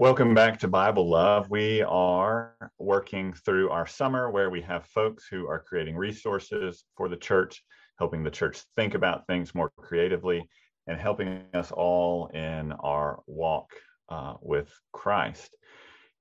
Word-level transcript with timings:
Welcome 0.00 0.32
back 0.32 0.60
to 0.60 0.68
Bible 0.68 1.10
Love. 1.10 1.50
We 1.50 1.82
are 1.82 2.54
working 2.78 3.32
through 3.32 3.70
our 3.70 3.84
summer 3.84 4.30
where 4.30 4.48
we 4.48 4.62
have 4.62 4.86
folks 4.86 5.26
who 5.28 5.48
are 5.48 5.58
creating 5.58 5.96
resources 5.96 6.84
for 6.96 7.08
the 7.08 7.16
church, 7.16 7.64
helping 7.98 8.22
the 8.22 8.30
church 8.30 8.62
think 8.76 8.94
about 8.94 9.26
things 9.26 9.56
more 9.56 9.72
creatively, 9.76 10.48
and 10.86 11.00
helping 11.00 11.42
us 11.52 11.72
all 11.72 12.28
in 12.28 12.70
our 12.78 13.18
walk 13.26 13.72
uh, 14.08 14.34
with 14.40 14.72
Christ. 14.92 15.56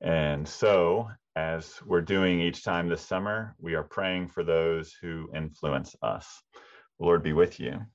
And 0.01 0.47
so, 0.47 1.11
as 1.35 1.79
we're 1.85 2.01
doing 2.01 2.41
each 2.41 2.63
time 2.63 2.89
this 2.89 3.03
summer, 3.03 3.55
we 3.59 3.75
are 3.75 3.83
praying 3.83 4.29
for 4.29 4.43
those 4.43 4.91
who 5.03 5.29
influence 5.35 5.95
us. 6.01 6.41
Lord 6.97 7.21
be 7.21 7.33
with 7.33 7.59
you. 7.59 7.85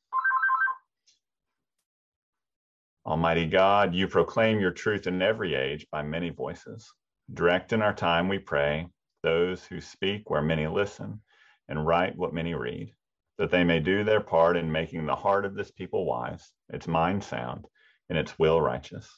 Almighty 3.05 3.47
God, 3.47 3.95
you 3.95 4.07
proclaim 4.07 4.61
your 4.61 4.71
truth 4.71 5.09
in 5.09 5.21
every 5.23 5.55
age 5.55 5.87
by 5.91 6.03
many 6.03 6.31
voices. 6.31 6.89
Direct 7.35 7.73
in 7.73 7.83
our 7.83 7.95
time, 7.95 8.29
we 8.29 8.39
pray, 8.39 8.87
those 9.23 9.65
who 9.65 9.81
speak 9.81 10.31
where 10.31 10.43
many 10.43 10.69
listen 10.69 11.21
and 11.69 11.85
write 11.85 12.17
what 12.17 12.35
many 12.35 12.55
read, 12.55 12.93
that 13.39 13.51
they 13.51 13.65
may 13.65 13.81
do 13.81 14.05
their 14.05 14.21
part 14.21 14.57
in 14.57 14.71
making 14.71 15.05
the 15.05 15.17
heart 15.17 15.45
of 15.45 15.55
this 15.55 15.73
people 15.73 16.07
wise, 16.07 16.53
its 16.69 16.87
mind 16.87 17.25
sound, 17.25 17.67
and 18.09 18.17
its 18.17 18.39
will 18.39 18.61
righteous, 18.61 19.09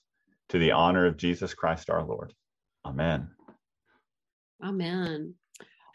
to 0.49 0.59
the 0.59 0.73
honor 0.73 1.05
of 1.05 1.19
Jesus 1.19 1.53
Christ 1.53 1.91
our 1.91 2.03
Lord. 2.03 2.33
Amen. 2.87 3.29
Amen. 4.63 5.35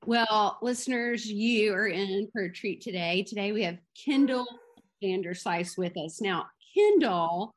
Well, 0.05 0.59
listeners, 0.61 1.25
you 1.25 1.73
are 1.73 1.87
in 1.87 2.29
for 2.31 2.43
a 2.43 2.53
treat 2.53 2.81
today. 2.81 3.23
Today 3.23 3.51
we 3.51 3.63
have 3.63 3.79
Kendall 4.05 4.45
Vanderslice 5.03 5.77
with 5.77 5.97
us. 5.97 6.21
Now, 6.21 6.45
Kendall 6.75 7.53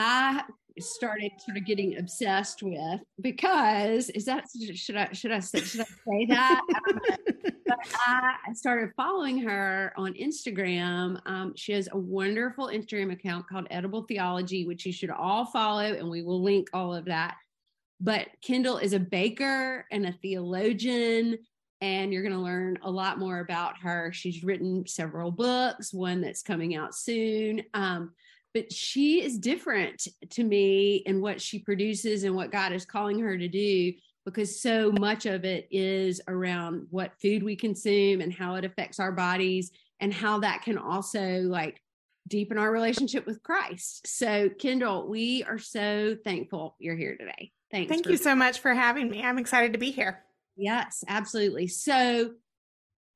I 0.00 0.42
started 0.78 1.32
sort 1.44 1.58
of 1.58 1.66
getting 1.66 1.98
obsessed 1.98 2.62
with 2.62 3.00
because 3.20 4.08
is 4.10 4.24
that 4.24 4.46
should 4.74 4.96
I 4.96 5.12
should 5.12 5.30
I 5.30 5.40
say 5.40 5.60
should 5.60 5.82
I 5.82 5.84
say 5.84 6.26
that? 6.26 6.62
but 7.66 7.78
I 8.06 8.52
started 8.54 8.90
following 8.96 9.38
her 9.42 9.92
on 9.98 10.14
Instagram. 10.14 11.20
Um, 11.26 11.52
she 11.54 11.72
has 11.72 11.88
a 11.92 11.98
wonderful 11.98 12.68
Instagram 12.68 13.12
account 13.12 13.46
called 13.46 13.66
Edible 13.70 14.04
Theology, 14.04 14.66
which 14.66 14.86
you 14.86 14.92
should 14.92 15.10
all 15.10 15.44
follow, 15.44 15.82
and 15.82 16.08
we 16.08 16.22
will 16.22 16.42
link 16.42 16.68
all 16.72 16.94
of 16.94 17.04
that. 17.06 17.36
But 18.00 18.28
Kendall 18.42 18.78
is 18.78 18.94
a 18.94 18.98
baker 18.98 19.86
and 19.92 20.06
a 20.06 20.12
theologian, 20.12 21.38
and 21.82 22.10
you're 22.10 22.22
going 22.22 22.34
to 22.34 22.40
learn 22.40 22.78
a 22.82 22.90
lot 22.90 23.18
more 23.18 23.40
about 23.40 23.76
her. 23.82 24.10
She's 24.14 24.42
written 24.42 24.86
several 24.86 25.30
books, 25.30 25.92
one 25.92 26.22
that's 26.22 26.42
coming 26.42 26.74
out 26.74 26.94
soon. 26.94 27.62
Um, 27.74 28.12
but 28.54 28.72
she 28.72 29.22
is 29.22 29.38
different 29.38 30.08
to 30.30 30.44
me 30.44 30.96
in 31.06 31.20
what 31.20 31.40
she 31.40 31.58
produces 31.58 32.24
and 32.24 32.34
what 32.34 32.52
God 32.52 32.72
is 32.72 32.84
calling 32.84 33.18
her 33.20 33.36
to 33.36 33.48
do 33.48 33.92
because 34.24 34.60
so 34.60 34.92
much 34.92 35.26
of 35.26 35.44
it 35.44 35.66
is 35.70 36.20
around 36.28 36.86
what 36.90 37.18
food 37.20 37.42
we 37.42 37.56
consume 37.56 38.20
and 38.20 38.32
how 38.32 38.54
it 38.56 38.64
affects 38.64 39.00
our 39.00 39.12
bodies 39.12 39.70
and 40.00 40.12
how 40.12 40.40
that 40.40 40.62
can 40.62 40.78
also 40.78 41.40
like 41.42 41.80
deepen 42.28 42.58
our 42.58 42.70
relationship 42.70 43.26
with 43.26 43.42
Christ. 43.42 44.06
So, 44.06 44.48
Kendall, 44.48 45.08
we 45.08 45.42
are 45.44 45.58
so 45.58 46.16
thankful 46.22 46.76
you're 46.78 46.96
here 46.96 47.16
today. 47.16 47.52
Thanks. 47.70 47.90
Thank 47.90 48.06
you 48.06 48.16
so 48.16 48.34
much 48.34 48.60
for 48.60 48.74
having 48.74 49.10
me. 49.10 49.22
I'm 49.22 49.38
excited 49.38 49.72
to 49.72 49.78
be 49.78 49.90
here. 49.90 50.22
Yes, 50.56 51.02
absolutely. 51.08 51.66
So, 51.68 52.32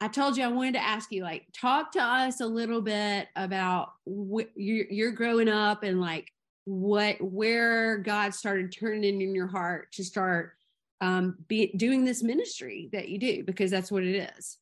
I 0.05 0.09
told 0.09 0.37
you 0.37 0.45
I 0.45 0.49
wanted 0.49 0.75
to 0.75 0.85
ask 0.85 1.11
you, 1.13 1.23
like, 1.23 1.47
talk 1.55 1.93
to 1.93 2.03
us 2.03 2.41
a 2.41 2.47
little 2.47 2.83
bit 2.83 3.27
about 3.37 3.95
you're, 4.05 4.85
you're 4.91 5.13
growing 5.13 5.49
up 5.49 5.83
and 5.83 5.99
like 5.99 6.31
what 6.67 7.17
where 7.23 7.97
God 7.97 8.35
started 8.35 8.71
turning 8.71 9.23
in 9.23 9.35
your 9.35 9.47
heart 9.47 9.93
to 9.93 10.05
start 10.05 10.53
um, 11.01 11.39
be 11.49 11.73
doing 11.75 12.05
this 12.05 12.23
ministry 12.23 12.91
that 12.93 13.09
you 13.09 13.17
do 13.17 13.45
because 13.45 13.71
that's 13.71 13.91
what 13.91 14.03
it 14.03 14.31
is. 14.37 14.59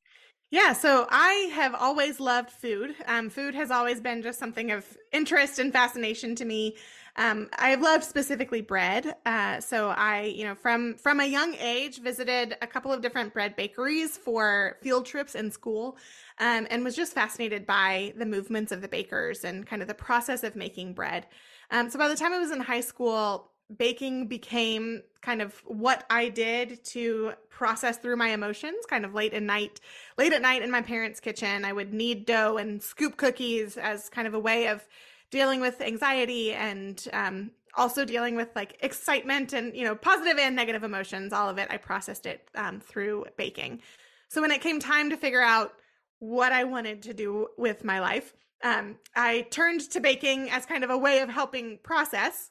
Yeah, 0.53 0.75
so 0.75 1.09
I 1.11 1.50
have 1.55 1.75
always 1.75 2.21
loved 2.21 2.50
food. 2.50 2.95
Um, 3.06 3.28
food 3.28 3.56
has 3.56 3.72
always 3.72 4.00
been 4.00 4.22
just 4.22 4.39
something 4.39 4.71
of 4.71 4.87
interest 5.11 5.59
and 5.59 5.72
fascination 5.72 6.37
to 6.37 6.45
me. 6.45 6.77
Um, 7.17 7.50
I 7.59 7.75
loved 7.75 8.05
specifically 8.05 8.62
bread. 8.62 9.17
Uh, 9.27 9.61
so 9.61 9.91
I, 9.91 10.33
you 10.34 10.45
know, 10.45 10.55
from 10.55 10.95
from 10.95 11.21
a 11.21 11.27
young 11.27 11.55
age, 11.56 12.00
visited 12.00 12.56
a 12.62 12.67
couple 12.67 12.93
of 12.93 13.03
different 13.03 13.34
bread 13.34 13.55
bakeries 13.55 14.17
for 14.17 14.78
field 14.83 15.05
trips 15.05 15.34
in 15.34 15.51
school, 15.51 15.99
um, 16.39 16.67
and 16.71 16.83
was 16.83 16.97
just 16.97 17.12
fascinated 17.12 17.67
by 17.67 18.15
the 18.17 18.27
movements 18.27 18.72
of 18.72 18.81
the 18.81 18.89
bakers 18.89 19.45
and 19.45 19.67
kind 19.67 19.83
of 19.83 19.89
the 19.89 19.95
process 19.95 20.43
of 20.43 20.56
making 20.56 20.95
bread. 20.95 21.27
Um, 21.71 21.91
so 21.91 21.99
by 21.99 22.09
the 22.09 22.17
time 22.17 22.33
I 22.33 22.39
was 22.39 22.51
in 22.51 22.61
high 22.61 22.81
school, 22.81 23.51
baking 23.77 24.28
became 24.28 25.03
kind 25.21 25.43
of 25.43 25.55
what 25.67 26.05
I 26.11 26.28
did 26.28 26.84
to 26.87 27.33
process 27.49 27.99
through 27.99 28.17
my 28.17 28.28
emotions 28.28 28.84
kind 28.89 29.05
of 29.05 29.15
late 29.15 29.33
at 29.34 29.43
night 29.43 29.81
late 30.19 30.33
at 30.33 30.43
night 30.43 30.62
in 30.62 30.71
my 30.71 30.83
parents 30.83 31.21
kitchen 31.21 31.65
I 31.65 31.72
would 31.72 31.95
knead 31.95 32.27
dough 32.27 32.56
and 32.56 32.83
scoop 32.83 33.17
cookies 33.17 33.77
as 33.77 34.09
kind 34.09 34.27
of 34.27 34.34
a 34.34 34.39
way 34.39 34.67
of 34.67 34.87
dealing 35.32 35.60
with 35.60 35.81
anxiety 35.81 36.53
and 36.53 37.09
um, 37.12 37.50
also 37.75 38.04
dealing 38.04 38.37
with 38.37 38.50
like 38.54 38.76
excitement 38.81 39.53
and 39.53 39.75
you 39.75 39.82
know 39.82 39.97
positive 39.97 40.38
and 40.38 40.54
negative 40.54 40.84
emotions 40.84 41.32
all 41.32 41.48
of 41.48 41.59
it 41.59 41.66
i 41.70 41.76
processed 41.76 42.26
it 42.26 42.48
um, 42.54 42.78
through 42.78 43.25
baking. 43.37 43.81
So 44.28 44.41
when 44.41 44.50
it 44.50 44.62
came 44.62 44.81
time 44.81 45.10
to 45.10 45.16
figure 45.16 45.42
out 45.42 45.72
what 46.21 46.53
i 46.53 46.62
wanted 46.62 47.03
to 47.03 47.15
do 47.15 47.48
with 47.59 47.82
my 47.82 47.98
life 47.98 48.34
um, 48.62 48.97
i 49.16 49.47
turned 49.50 49.81
to 49.91 50.00
baking 50.00 50.50
as 50.50 50.66
kind 50.66 50.84
of 50.84 50.91
a 50.91 50.98
way 50.98 51.21
of 51.21 51.28
helping 51.28 51.78
process 51.82 52.50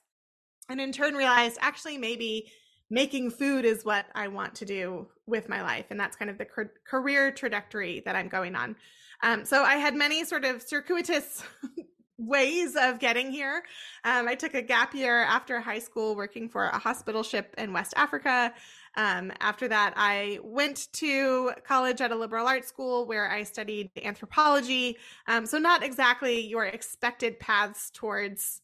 and 0.68 0.81
in 0.81 0.91
turn 0.91 1.14
realized 1.14 1.58
actually 1.62 1.97
maybe 1.97 2.52
making 2.90 3.30
food 3.30 3.64
is 3.64 3.86
what 3.86 4.08
i 4.16 4.28
want 4.28 4.56
to 4.56 4.66
do 4.66 5.08
with 5.28 5.47
my 5.47 5.62
life 5.62 5.86
and 5.91 6.00
that's 6.00 6.18
kind 6.18 6.30
of 6.30 6.38
the 6.38 6.47
career 6.86 7.31
trajectory 7.31 8.02
that 8.06 8.16
i'm 8.16 8.28
going 8.28 8.56
on. 8.56 8.75
Um, 9.24 9.46
so 9.46 9.64
I 9.64 9.75
had 9.75 9.94
many 9.94 10.25
sort 10.25 10.46
of 10.46 10.62
circuitous 10.62 11.44
ways 12.22 12.76
of 12.80 13.00
getting 13.00 13.32
here. 13.32 13.64
Um, 14.04 14.28
I 14.28 14.36
took 14.36 14.54
a 14.54 14.62
gap 14.62 14.94
year 14.94 15.24
after 15.24 15.59
high 15.59 15.80
school 15.80 16.16
working 16.16 16.48
for 16.48 16.66
a 16.66 16.78
hospital 16.78 17.24
ship 17.24 17.54
in 17.58 17.74
West 17.74 17.94
Africa. 17.98 18.54
Um, 18.96 19.32
after 19.40 19.68
that, 19.68 19.94
I 19.96 20.40
went 20.44 20.90
to 20.94 21.52
college 21.66 22.02
at 22.02 22.12
a 22.12 22.16
liberal 22.16 22.48
arts 22.48 22.68
school 22.68 23.06
where 23.06 23.30
I 23.30 23.44
studied 23.44 23.90
anthropology. 24.04 24.98
Um, 25.28 25.46
so, 25.46 25.58
not 25.58 25.84
exactly 25.84 26.46
your 26.46 26.66
expected 26.66 27.40
paths 27.40 27.90
towards 27.94 28.62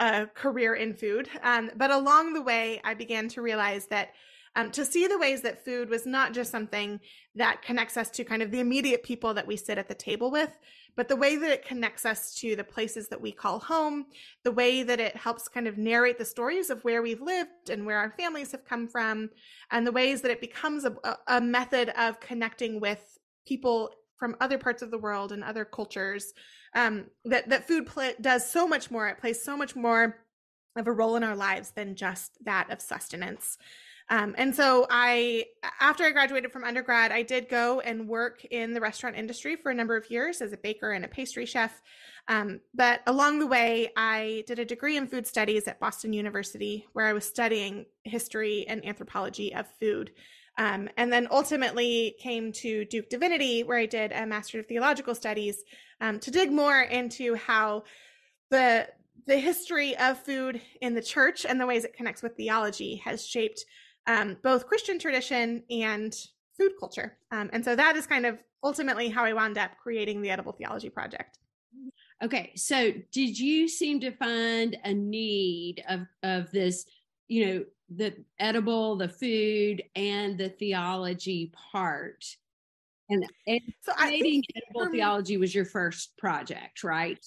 a 0.00 0.26
career 0.26 0.74
in 0.74 0.94
food. 0.94 1.28
Um, 1.42 1.70
but 1.76 1.90
along 1.90 2.34
the 2.34 2.42
way, 2.42 2.80
I 2.84 2.94
began 2.94 3.28
to 3.28 3.42
realize 3.42 3.86
that 3.86 4.10
um, 4.54 4.70
to 4.72 4.84
see 4.84 5.06
the 5.06 5.18
ways 5.18 5.40
that 5.42 5.64
food 5.64 5.88
was 5.88 6.04
not 6.04 6.34
just 6.34 6.50
something 6.50 7.00
that 7.34 7.62
connects 7.62 7.96
us 7.96 8.10
to 8.10 8.24
kind 8.24 8.42
of 8.42 8.50
the 8.50 8.60
immediate 8.60 9.02
people 9.02 9.32
that 9.34 9.46
we 9.46 9.56
sit 9.56 9.78
at 9.78 9.88
the 9.88 9.94
table 9.94 10.30
with, 10.30 10.58
but 10.96 11.08
the 11.08 11.16
way 11.16 11.36
that 11.36 11.50
it 11.50 11.64
connects 11.64 12.04
us 12.04 12.34
to 12.36 12.54
the 12.54 12.64
places 12.64 13.08
that 13.08 13.20
we 13.20 13.32
call 13.32 13.58
home, 13.58 14.06
the 14.44 14.52
way 14.52 14.82
that 14.82 15.00
it 15.00 15.16
helps 15.16 15.48
kind 15.48 15.66
of 15.66 15.78
narrate 15.78 16.18
the 16.18 16.24
stories 16.24 16.70
of 16.70 16.84
where 16.84 17.02
we've 17.02 17.20
lived 17.20 17.70
and 17.70 17.86
where 17.86 17.98
our 17.98 18.14
families 18.18 18.52
have 18.52 18.64
come 18.64 18.88
from, 18.88 19.30
and 19.70 19.86
the 19.86 19.92
ways 19.92 20.20
that 20.22 20.30
it 20.30 20.40
becomes 20.40 20.84
a, 20.84 20.94
a 21.28 21.40
method 21.40 21.90
of 21.98 22.20
connecting 22.20 22.80
with 22.80 23.18
people 23.46 23.90
from 24.18 24.36
other 24.40 24.58
parts 24.58 24.82
of 24.82 24.90
the 24.90 24.98
world 24.98 25.32
and 25.32 25.42
other 25.42 25.64
cultures. 25.64 26.32
Um, 26.74 27.06
that 27.24 27.48
that 27.48 27.66
food 27.66 27.90
does 28.20 28.48
so 28.50 28.68
much 28.68 28.90
more. 28.90 29.08
It 29.08 29.18
plays 29.18 29.42
so 29.42 29.56
much 29.56 29.74
more 29.74 30.24
of 30.76 30.86
a 30.86 30.92
role 30.92 31.16
in 31.16 31.24
our 31.24 31.36
lives 31.36 31.72
than 31.72 31.96
just 31.96 32.38
that 32.44 32.70
of 32.70 32.80
sustenance. 32.80 33.58
Um, 34.12 34.34
and 34.36 34.54
so 34.54 34.86
I, 34.90 35.46
after 35.80 36.04
I 36.04 36.10
graduated 36.10 36.52
from 36.52 36.64
undergrad, 36.64 37.12
I 37.12 37.22
did 37.22 37.48
go 37.48 37.80
and 37.80 38.06
work 38.06 38.44
in 38.44 38.74
the 38.74 38.80
restaurant 38.80 39.16
industry 39.16 39.56
for 39.56 39.70
a 39.70 39.74
number 39.74 39.96
of 39.96 40.10
years 40.10 40.42
as 40.42 40.52
a 40.52 40.58
baker 40.58 40.92
and 40.92 41.02
a 41.02 41.08
pastry 41.08 41.46
chef. 41.46 41.80
Um, 42.28 42.60
but 42.74 43.00
along 43.06 43.38
the 43.38 43.46
way, 43.46 43.90
I 43.96 44.44
did 44.46 44.58
a 44.58 44.66
degree 44.66 44.98
in 44.98 45.06
food 45.06 45.26
studies 45.26 45.66
at 45.66 45.80
Boston 45.80 46.12
University, 46.12 46.86
where 46.92 47.06
I 47.06 47.14
was 47.14 47.24
studying 47.24 47.86
history 48.04 48.66
and 48.68 48.84
anthropology 48.84 49.54
of 49.54 49.66
food. 49.80 50.12
Um, 50.58 50.90
and 50.98 51.10
then 51.10 51.26
ultimately 51.30 52.14
came 52.20 52.52
to 52.52 52.84
Duke 52.84 53.08
Divinity, 53.08 53.62
where 53.62 53.78
I 53.78 53.86
did 53.86 54.12
a 54.12 54.26
Master 54.26 54.60
of 54.60 54.66
Theological 54.66 55.14
Studies 55.14 55.64
um, 56.02 56.20
to 56.20 56.30
dig 56.30 56.52
more 56.52 56.82
into 56.82 57.34
how 57.34 57.84
the 58.50 58.88
the 59.26 59.38
history 59.38 59.96
of 59.98 60.18
food 60.18 60.60
in 60.80 60.94
the 60.94 61.02
church 61.02 61.46
and 61.48 61.60
the 61.60 61.66
ways 61.66 61.84
it 61.84 61.96
connects 61.96 62.22
with 62.22 62.36
theology 62.36 62.96
has 63.04 63.24
shaped 63.24 63.64
um, 64.06 64.36
both 64.42 64.66
Christian 64.66 64.98
tradition 64.98 65.62
and 65.70 66.14
food 66.56 66.72
culture. 66.78 67.16
Um, 67.30 67.50
and 67.52 67.64
so 67.64 67.76
that 67.76 67.96
is 67.96 68.06
kind 68.06 68.26
of 68.26 68.38
ultimately 68.62 69.08
how 69.08 69.24
I 69.24 69.32
wound 69.32 69.58
up 69.58 69.72
creating 69.82 70.22
the 70.22 70.30
Edible 70.30 70.52
Theology 70.52 70.90
Project. 70.90 71.38
Okay, 72.22 72.52
so 72.54 72.92
did 73.10 73.38
you 73.38 73.68
seem 73.68 73.98
to 74.00 74.12
find 74.12 74.76
a 74.84 74.94
need 74.94 75.82
of 75.88 76.06
of 76.22 76.50
this, 76.52 76.84
you 77.26 77.46
know, 77.46 77.64
the 77.96 78.14
edible, 78.38 78.96
the 78.96 79.08
food, 79.08 79.82
and 79.96 80.38
the 80.38 80.50
theology 80.50 81.52
part? 81.72 82.24
And, 83.10 83.26
and 83.46 83.60
so 83.80 83.92
creating 83.94 84.44
edible 84.54 84.86
me, 84.86 84.98
theology 84.98 85.36
was 85.36 85.54
your 85.54 85.64
first 85.64 86.16
project, 86.16 86.84
right? 86.84 87.18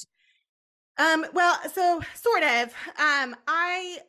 Um, 0.97 1.25
well, 1.33 1.59
so 1.73 2.01
sort 2.13 2.43
of. 2.43 2.73
Um, 2.97 3.35
I 3.47 3.99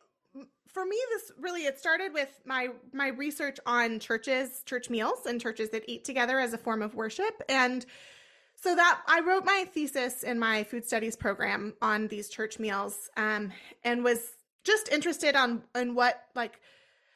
for 0.77 0.85
me, 0.85 0.99
this 1.15 1.33
really 1.41 1.63
it 1.63 1.79
started 1.79 2.13
with 2.13 2.29
my 2.45 2.69
my 2.93 3.09
research 3.09 3.57
on 3.65 3.99
churches, 3.99 4.63
church 4.67 4.91
meals, 4.91 5.25
and 5.25 5.41
churches 5.41 5.71
that 5.71 5.85
eat 5.89 6.05
together 6.05 6.39
as 6.39 6.53
a 6.53 6.59
form 6.59 6.83
of 6.83 6.95
worship, 6.95 7.43
and 7.49 7.87
so 8.57 8.77
that 8.77 9.01
I 9.07 9.21
wrote 9.21 9.47
my 9.47 9.65
thesis 9.73 10.23
in 10.23 10.39
my 10.39 10.65
food 10.65 10.85
studies 10.85 11.17
program 11.17 11.73
on 11.81 12.09
these 12.09 12.29
church 12.29 12.59
meals, 12.59 13.09
um, 13.17 13.53
and 13.85 14.05
was 14.05 14.35
just 14.65 14.91
interested 14.91 15.35
on 15.35 15.63
in 15.75 15.95
what 15.95 16.27
like 16.35 16.61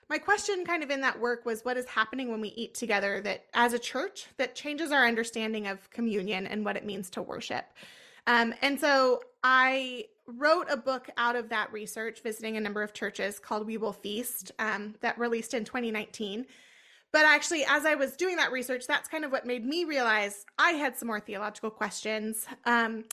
my 0.09 0.17
question 0.17 0.65
kind 0.65 0.83
of 0.83 0.89
in 0.89 1.03
that 1.03 1.21
work 1.21 1.45
was 1.45 1.63
what 1.63 1.77
is 1.77 1.85
happening 1.85 2.31
when 2.31 2.41
we 2.41 2.49
eat 2.57 2.73
together 2.73 3.21
that 3.21 3.45
as 3.53 3.75
a 3.75 3.79
church 3.79 4.29
that 4.39 4.55
changes 4.55 4.91
our 4.91 5.05
understanding 5.07 5.67
of 5.67 5.91
communion 5.91 6.47
and 6.47 6.65
what 6.65 6.79
it 6.79 6.87
means 6.87 7.11
to 7.11 7.21
worship? 7.21 7.67
Um, 8.27 8.55
and 8.63 8.81
so 8.81 9.21
i 9.43 10.05
wrote 10.27 10.67
a 10.71 10.77
book 10.77 11.09
out 11.17 11.37
of 11.37 11.49
that 11.49 11.73
research 11.73 12.23
visiting 12.23 12.57
a 12.57 12.61
number 12.61 12.83
of 12.83 12.93
churches 12.93 13.39
called 13.39 13.67
we 13.67 13.77
will 13.77 13.93
feast 13.93 14.53
um, 14.59 14.95
that 15.01 15.19
released 15.19 15.55
in 15.55 15.65
2019 15.65 16.47
but 17.13 17.25
actually 17.25 17.65
as 17.69 17.85
i 17.85 17.95
was 17.95 18.17
doing 18.17 18.37
that 18.37 18.53
research 18.53 18.87
that's 18.87 19.09
kind 19.09 19.25
of 19.25 19.33
what 19.33 19.47
made 19.47 19.65
me 19.65 19.85
realize 19.85 20.45
i 20.59 20.73
had 20.73 20.97
some 20.97 21.09
more 21.09 21.21
theological 21.21 21.71
questions. 21.71 22.47
Um, 22.65 23.05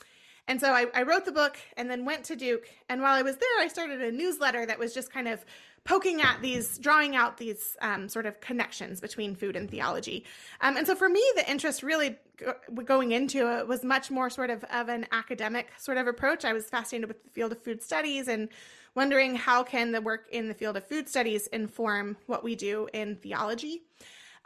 and 0.48 0.60
so 0.62 0.72
I, 0.72 0.86
I, 0.94 1.04
wrote 1.04 1.26
the 1.26 1.32
book 1.32 1.58
and 1.76 1.90
then 1.90 2.06
went 2.06 2.24
to 2.26 2.36
Duke. 2.36 2.70
And 2.90 3.02
while 3.02 3.14
I 3.14 3.22
was 3.22 3.36
there, 3.38 3.50
I 3.60 3.68
started 3.68 4.02
a 4.02 4.12
newsletter 4.12 4.66
that 4.66 4.80
was 4.80 4.94
just 4.94 5.12
kind 5.12 5.28
of 5.28 5.44
poking 5.84 6.22
at 6.22 6.42
these, 6.42 6.78
drawing 6.78 7.16
out 7.16 7.38
these 7.38 7.78
um, 7.82 8.10
sort 8.10 8.26
of 8.26 8.40
connections 8.42 9.00
between 9.00 9.36
food 9.36 9.56
and 9.56 9.70
theology. 9.70 10.26
Um, 10.62 10.78
and 10.78 10.86
so 10.86 10.96
for 10.96 11.10
me, 11.10 11.24
the 11.36 11.50
interest 11.50 11.84
really 11.84 12.18
go- 12.38 12.56
going 12.84 13.12
into 13.12 13.52
it 13.60 13.68
was 13.68 13.84
much 13.84 14.12
more 14.12 14.30
sort 14.30 14.50
of 14.50 14.64
of 14.66 14.90
an 14.90 15.06
academic 15.12 15.70
sort 15.78 15.98
of 15.98 16.08
approach. 16.08 16.46
I 16.46 16.54
was 16.54 16.70
fascinated 16.70 17.08
with 17.08 17.24
the 17.24 17.30
field 17.30 17.52
of 17.52 17.62
food 17.62 17.82
studies 17.82 18.28
and 18.28 18.50
wondering 18.96 19.36
how 19.36 19.64
can 19.64 19.92
the 19.92 20.02
work 20.02 20.28
in 20.32 20.48
the 20.48 20.54
field 20.54 20.76
of 20.76 20.84
food 20.86 21.08
studies 21.08 21.48
inform 21.48 22.18
what 22.26 22.44
we 22.44 22.56
do 22.56 22.88
in 22.94 23.16
theology. 23.16 23.84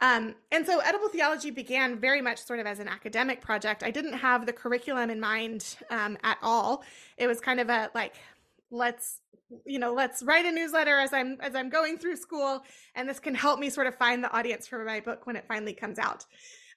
Um, 0.02 0.34
and 0.50 0.66
so 0.66 0.80
edible 0.80 1.08
theology 1.08 1.52
began 1.52 1.96
very 1.96 2.20
much 2.20 2.44
sort 2.44 2.58
of 2.58 2.66
as 2.66 2.80
an 2.80 2.88
academic 2.88 3.40
project. 3.40 3.84
I 3.84 3.92
didn't 3.92 4.14
have 4.14 4.46
the 4.46 4.52
curriculum 4.52 5.10
in 5.10 5.20
mind 5.20 5.76
um, 5.90 6.18
at 6.24 6.38
all. 6.42 6.82
It 7.16 7.28
was 7.28 7.40
kind 7.40 7.60
of 7.60 7.70
a 7.70 7.88
like, 7.94 8.16
let's 8.72 9.20
you 9.66 9.78
know 9.78 9.92
let's 9.92 10.22
write 10.22 10.46
a 10.46 10.50
newsletter 10.50 10.98
as 10.98 11.12
i'm 11.12 11.36
as 11.42 11.54
i'm 11.54 11.68
going 11.68 11.98
through 11.98 12.16
school 12.16 12.64
and 12.94 13.06
this 13.06 13.20
can 13.20 13.34
help 13.34 13.60
me 13.60 13.68
sort 13.68 13.86
of 13.86 13.94
find 13.96 14.24
the 14.24 14.32
audience 14.32 14.66
for 14.66 14.82
my 14.82 14.98
book 14.98 15.26
when 15.26 15.36
it 15.36 15.44
finally 15.46 15.74
comes 15.74 15.98
out 15.98 16.24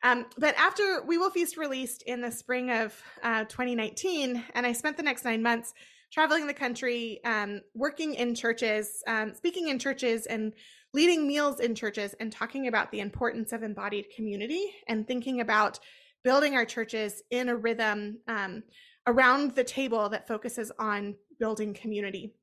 um, 0.03 0.25
but 0.37 0.53
after 0.57 1.01
we 1.07 1.17
will 1.17 1.29
feast 1.29 1.55
released 1.55 2.01
in 2.01 2.19
the 2.19 2.29
spring 2.29 2.69
of 2.69 2.93
uh, 3.23 3.45
2019 3.45 4.43
and 4.53 4.65
i 4.65 4.73
spent 4.73 4.97
the 4.97 5.03
next 5.03 5.23
nine 5.23 5.41
months 5.41 5.73
traveling 6.11 6.47
the 6.47 6.53
country 6.53 7.19
um, 7.25 7.61
working 7.73 8.13
in 8.13 8.35
churches 8.35 9.03
um, 9.07 9.33
speaking 9.33 9.69
in 9.69 9.79
churches 9.79 10.25
and 10.25 10.53
leading 10.93 11.27
meals 11.27 11.59
in 11.59 11.75
churches 11.75 12.15
and 12.19 12.31
talking 12.31 12.67
about 12.67 12.89
the 12.91 13.01
importance 13.01 13.51
of 13.51 13.63
embodied 13.63 14.05
community 14.15 14.71
and 14.87 15.05
thinking 15.05 15.41
about 15.41 15.77
building 16.23 16.55
our 16.55 16.65
churches 16.65 17.21
in 17.29 17.49
a 17.49 17.55
rhythm 17.55 18.17
um, 18.27 18.63
around 19.05 19.51
the 19.51 19.63
table 19.63 20.09
that 20.09 20.27
focuses 20.27 20.71
on 20.79 21.15
building 21.37 21.73
community. 21.73 22.33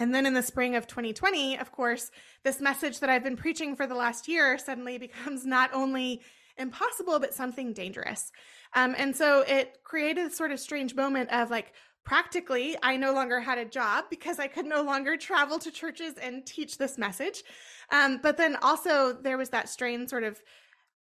And 0.00 0.14
then 0.14 0.26
in 0.26 0.34
the 0.34 0.42
spring 0.42 0.74
of 0.74 0.86
2020, 0.86 1.58
of 1.58 1.70
course, 1.70 2.10
this 2.44 2.60
message 2.60 3.00
that 3.00 3.10
I've 3.10 3.22
been 3.22 3.36
preaching 3.36 3.76
for 3.76 3.86
the 3.86 3.94
last 3.94 4.26
year 4.28 4.56
suddenly 4.58 4.98
becomes 5.06 5.44
not 5.44 5.70
only 5.72 6.22
impossible, 6.58 7.18
but 7.18 7.34
something 7.34 7.72
dangerous. 7.72 8.30
Um, 8.74 8.94
and 8.96 9.14
so 9.14 9.40
it 9.42 9.78
created 9.84 10.26
a 10.26 10.30
sort 10.30 10.52
of 10.52 10.60
strange 10.60 10.94
moment 10.94 11.30
of 11.32 11.50
like, 11.50 11.72
practically, 12.04 12.76
I 12.82 12.96
no 12.96 13.12
longer 13.12 13.40
had 13.40 13.58
a 13.58 13.64
job 13.64 14.04
because 14.10 14.38
I 14.38 14.46
could 14.46 14.66
no 14.66 14.82
longer 14.82 15.16
travel 15.16 15.58
to 15.60 15.70
churches 15.70 16.14
and 16.20 16.44
teach 16.44 16.76
this 16.76 16.98
message. 16.98 17.42
Um, 17.90 18.20
but 18.22 18.36
then 18.36 18.56
also 18.56 19.12
there 19.12 19.38
was 19.38 19.50
that 19.50 19.68
strange 19.68 20.10
sort 20.10 20.24
of 20.24 20.42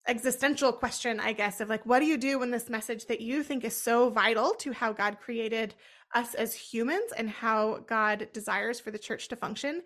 existential 0.07 0.73
question, 0.73 1.19
I 1.19 1.33
guess, 1.33 1.61
of 1.61 1.69
like, 1.69 1.85
what 1.85 1.99
do 1.99 2.05
you 2.05 2.17
do 2.17 2.39
when 2.39 2.51
this 2.51 2.69
message 2.69 3.05
that 3.07 3.21
you 3.21 3.43
think 3.43 3.63
is 3.63 3.75
so 3.75 4.09
vital 4.09 4.53
to 4.59 4.71
how 4.71 4.91
God 4.91 5.17
created 5.19 5.75
us 6.13 6.33
as 6.35 6.53
humans 6.53 7.11
and 7.17 7.29
how 7.29 7.79
God 7.87 8.27
desires 8.33 8.79
for 8.79 8.91
the 8.91 8.99
church 8.99 9.27
to 9.29 9.35
function 9.35 9.81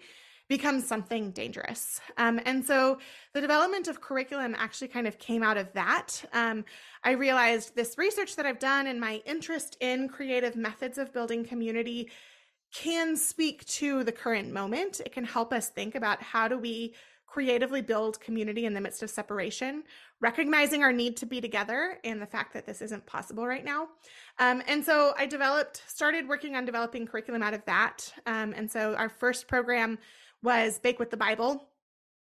becomes 0.47 0.87
something 0.87 1.31
dangerous. 1.31 1.99
Um, 2.17 2.39
and 2.45 2.63
so 2.63 2.99
the 3.33 3.41
development 3.41 3.87
of 3.87 3.99
curriculum 3.99 4.55
actually 4.57 4.87
kind 4.87 5.07
of 5.07 5.19
came 5.19 5.43
out 5.43 5.57
of 5.57 5.71
that. 5.73 6.23
Um, 6.33 6.63
I 7.03 7.11
realized 7.11 7.75
this 7.75 7.97
research 7.97 8.35
that 8.37 8.45
I've 8.45 8.59
done 8.59 8.87
and 8.87 8.99
my 8.99 9.21
interest 9.25 9.77
in 9.81 10.07
creative 10.07 10.55
methods 10.55 10.97
of 10.97 11.13
building 11.13 11.43
community 11.43 12.09
can 12.73 13.15
speak 13.15 13.65
to 13.65 14.03
the 14.03 14.11
current 14.11 14.51
moment. 14.51 15.01
It 15.05 15.11
can 15.11 15.25
help 15.25 15.51
us 15.51 15.69
think 15.69 15.95
about 15.95 16.21
how 16.21 16.47
do 16.47 16.57
we 16.57 16.93
creatively 17.27 17.81
build 17.81 18.19
community 18.21 18.65
in 18.65 18.73
the 18.73 18.81
midst 18.81 19.03
of 19.03 19.09
separation, 19.09 19.83
recognizing 20.21 20.81
our 20.81 20.93
need 20.93 21.17
to 21.17 21.25
be 21.25 21.41
together 21.41 21.97
and 22.03 22.21
the 22.21 22.25
fact 22.25 22.53
that 22.53 22.65
this 22.65 22.81
isn't 22.81 23.05
possible 23.05 23.45
right 23.45 23.65
now. 23.65 23.89
Um, 24.39 24.63
and 24.67 24.83
so 24.83 25.13
I 25.17 25.25
developed, 25.25 25.83
started 25.87 26.27
working 26.27 26.55
on 26.55 26.65
developing 26.65 27.05
curriculum 27.05 27.43
out 27.43 27.53
of 27.53 27.63
that. 27.65 28.11
Um, 28.25 28.53
and 28.55 28.71
so 28.71 28.95
our 28.95 29.09
first 29.09 29.47
program 29.47 29.99
was 30.47 30.79
Bake 30.79 30.97
with 30.97 31.09
the 31.09 31.17
Bible 31.17 31.61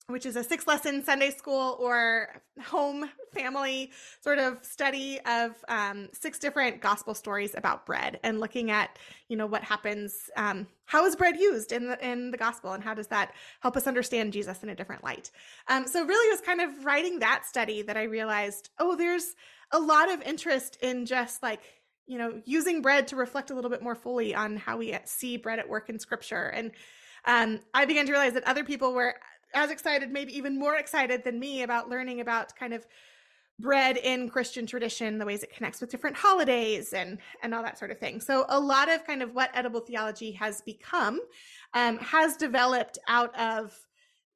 which 0.07 0.27
is 0.27 0.35
a 0.35 0.43
six 0.43 0.67
lesson 0.67 1.03
Sunday 1.03 1.31
school 1.31 1.77
or 1.79 2.43
home 2.61 3.09
family 3.33 3.89
sort 4.21 4.37
of 4.37 4.63
study 4.63 5.19
of 5.25 5.51
um, 5.67 6.09
six 6.13 6.37
different 6.37 6.79
gospel 6.79 7.15
stories 7.15 7.55
about 7.57 7.87
bread 7.87 8.19
and 8.21 8.39
looking 8.39 8.69
at 8.69 8.99
you 9.29 9.35
know 9.35 9.47
what 9.47 9.63
happens 9.63 10.29
um, 10.37 10.67
how 10.85 11.05
is 11.05 11.15
bread 11.15 11.39
used 11.39 11.71
in 11.71 11.87
the 11.87 12.07
in 12.07 12.29
the 12.29 12.37
gospel 12.37 12.73
and 12.73 12.83
how 12.83 12.93
does 12.93 13.07
that 13.07 13.33
help 13.61 13.75
us 13.75 13.87
understand 13.87 14.31
Jesus 14.31 14.61
in 14.61 14.69
a 14.69 14.75
different 14.75 15.03
light? 15.03 15.31
Um, 15.67 15.87
so 15.87 16.05
really 16.05 16.27
it 16.27 16.33
was 16.33 16.41
kind 16.41 16.61
of 16.61 16.85
writing 16.85 17.17
that 17.17 17.47
study 17.47 17.81
that 17.81 17.97
I 17.97 18.03
realized 18.03 18.69
oh 18.77 18.95
there's 18.95 19.33
a 19.71 19.79
lot 19.79 20.11
of 20.11 20.21
interest 20.21 20.77
in 20.83 21.07
just 21.07 21.41
like 21.41 21.61
you 22.05 22.19
know 22.19 22.39
using 22.45 22.83
bread 22.83 23.07
to 23.07 23.15
reflect 23.15 23.49
a 23.49 23.55
little 23.55 23.71
bit 23.71 23.81
more 23.81 23.95
fully 23.95 24.35
on 24.35 24.57
how 24.57 24.77
we 24.77 24.95
see 25.05 25.37
bread 25.37 25.57
at 25.57 25.67
work 25.67 25.89
in 25.89 25.97
scripture. 25.97 26.45
And 26.45 26.73
um, 27.25 27.59
I 27.73 27.85
began 27.85 28.05
to 28.05 28.11
realize 28.11 28.33
that 28.33 28.43
other 28.45 28.63
people 28.63 28.93
were 28.93 29.15
as 29.53 29.69
excited, 29.69 30.11
maybe 30.11 30.35
even 30.35 30.57
more 30.57 30.75
excited 30.75 31.23
than 31.23 31.39
me 31.39 31.63
about 31.63 31.89
learning 31.89 32.19
about 32.21 32.55
kind 32.55 32.73
of 32.73 32.85
bread 33.59 33.97
in 33.97 34.29
Christian 34.29 34.65
tradition, 34.65 35.19
the 35.19 35.25
ways 35.25 35.43
it 35.43 35.53
connects 35.53 35.79
with 35.79 35.91
different 35.91 36.15
holidays 36.15 36.93
and 36.93 37.19
and 37.41 37.53
all 37.53 37.63
that 37.63 37.77
sort 37.77 37.91
of 37.91 37.99
thing. 37.99 38.19
So 38.19 38.45
a 38.49 38.59
lot 38.59 38.89
of 38.89 39.05
kind 39.05 39.21
of 39.21 39.33
what 39.33 39.51
edible 39.53 39.79
theology 39.79 40.31
has 40.33 40.61
become 40.61 41.19
um, 41.73 41.97
has 41.99 42.35
developed 42.35 42.97
out 43.07 43.37
of 43.39 43.77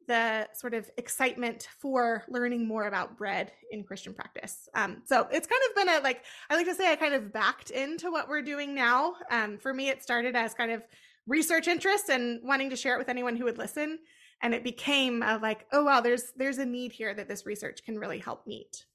the 0.08 0.48
sort 0.54 0.74
of 0.74 0.90
excitement 0.98 1.68
for 1.80 2.24
learning 2.30 2.66
more 2.66 2.88
about 2.88 3.18
bread 3.18 3.52
in 3.72 3.84
Christian 3.84 4.14
practice. 4.14 4.70
Um, 4.74 5.02
so 5.04 5.28
it's 5.32 5.48
kind 5.48 5.62
of 5.70 5.76
been 5.76 5.90
a 5.90 6.00
like 6.04 6.24
I 6.50 6.56
like 6.56 6.68
to 6.68 6.76
say 6.76 6.92
I 6.92 6.96
kind 6.96 7.14
of 7.14 7.34
backed 7.34 7.72
into 7.72 8.12
what 8.12 8.30
we're 8.30 8.42
doing 8.42 8.74
now. 8.74 9.16
Um, 9.32 9.58
for 9.58 9.74
me, 9.74 9.90
it 9.90 10.04
started 10.04 10.36
as 10.36 10.54
kind 10.54 10.72
of 10.72 10.84
research 11.28 11.68
interest 11.68 12.10
and 12.10 12.40
wanting 12.44 12.70
to 12.70 12.76
share 12.76 12.96
it 12.96 13.00
with 13.00 13.10
anyone 13.10 13.36
who 13.36 13.46
would 13.46 13.58
listen. 13.58 14.00
And 14.42 14.54
it 14.54 14.64
became 14.64 15.24
a 15.24 15.38
like 15.38 15.66
oh 15.72 15.84
wow 15.84 16.02
there's 16.02 16.32
there's 16.36 16.60
a 16.60 16.66
need 16.66 16.92
here 16.92 17.14
that 17.14 17.28
this 17.28 17.46
research 17.46 17.84
can 17.84 17.98
really 17.98 18.20
help 18.20 18.46
meet. 18.46 18.86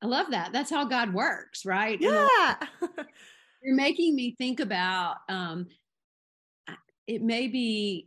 I 0.00 0.06
love 0.06 0.28
that. 0.30 0.52
That's 0.52 0.70
how 0.70 0.84
god 0.84 1.12
works 1.12 1.66
right? 1.66 2.00
Yeah. 2.00 2.56
you're 3.62 3.74
making 3.74 4.14
me 4.14 4.34
think 4.38 4.60
about 4.60 5.16
um 5.28 5.66
it 7.06 7.22
may 7.22 7.48
be 7.48 8.06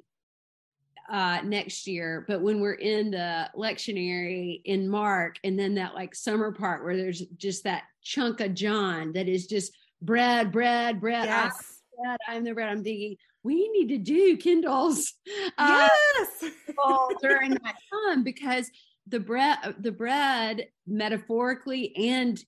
uh 1.12 1.42
next 1.44 1.88
year 1.88 2.24
but 2.28 2.42
when 2.42 2.62
we're 2.62 2.74
in 2.74 3.12
the 3.12 3.50
lectionary 3.56 4.62
in 4.64 4.88
mark 4.88 5.36
and 5.44 5.60
then 5.60 5.76
that 5.76 5.94
like 5.94 6.16
summer 6.16 6.54
part 6.54 6.84
where 6.84 6.96
there's 6.96 7.22
just 7.36 7.66
that 7.66 7.84
chunk 8.02 8.40
of 8.40 8.54
john 8.54 9.12
that 9.12 9.28
is 9.28 9.46
just 9.46 9.74
bread 10.02 10.52
bread 10.52 11.00
bread. 11.00 11.26
Yes. 11.26 11.71
I'm, 12.06 12.18
bread, 12.18 12.18
I'm 12.28 12.44
the 12.44 12.54
bread 12.54 12.70
i'm 12.70 12.84
thinking 12.84 13.18
we 13.44 13.70
need 13.70 13.90
to 13.90 13.98
do 13.98 14.38
Kendall's 14.38 15.14
uh, 15.58 15.90
yes 16.14 16.52
during 17.22 17.52
that 17.52 17.76
time 17.92 18.24
because 18.24 18.70
the 19.08 19.20
bread 19.20 19.58
the 19.80 19.92
bread 19.92 20.68
metaphorically 20.88 21.96
and 21.96 22.44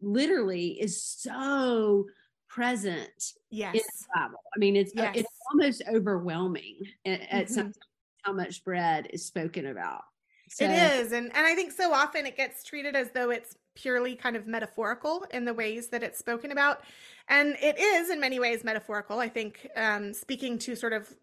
literally 0.00 0.68
is 0.80 1.02
so 1.02 2.06
present 2.48 3.10
yes 3.50 3.74
in 3.74 3.80
the 3.80 4.06
Bible. 4.14 4.40
I 4.54 4.58
mean 4.58 4.76
it's 4.76 4.92
yes. 4.94 5.16
it's 5.16 5.28
almost 5.50 5.82
overwhelming 5.88 6.78
at, 7.04 7.20
at 7.20 7.44
mm-hmm. 7.44 7.54
some 7.54 7.72
how 8.22 8.32
much 8.32 8.64
bread 8.64 9.08
is 9.12 9.24
spoken 9.24 9.66
about. 9.66 10.02
So, 10.50 10.64
it 10.64 10.70
is 10.70 11.12
and 11.12 11.26
and 11.26 11.46
I 11.46 11.54
think 11.54 11.72
so 11.72 11.92
often 11.92 12.24
it 12.24 12.36
gets 12.36 12.64
treated 12.64 12.96
as 12.96 13.10
though 13.10 13.30
it's 13.30 13.54
purely 13.80 14.14
kind 14.14 14.36
of 14.36 14.46
metaphorical 14.46 15.24
in 15.30 15.44
the 15.44 15.54
ways 15.54 15.88
that 15.88 16.02
it's 16.02 16.18
spoken 16.18 16.50
about. 16.50 16.82
And 17.28 17.56
it 17.60 17.78
is 17.78 18.10
in 18.10 18.20
many 18.20 18.40
ways 18.40 18.64
metaphorical. 18.64 19.18
I 19.20 19.28
think 19.28 19.68
um, 19.76 20.12
speaking 20.12 20.58
to 20.60 20.74
sort 20.74 20.92
of 20.92 21.14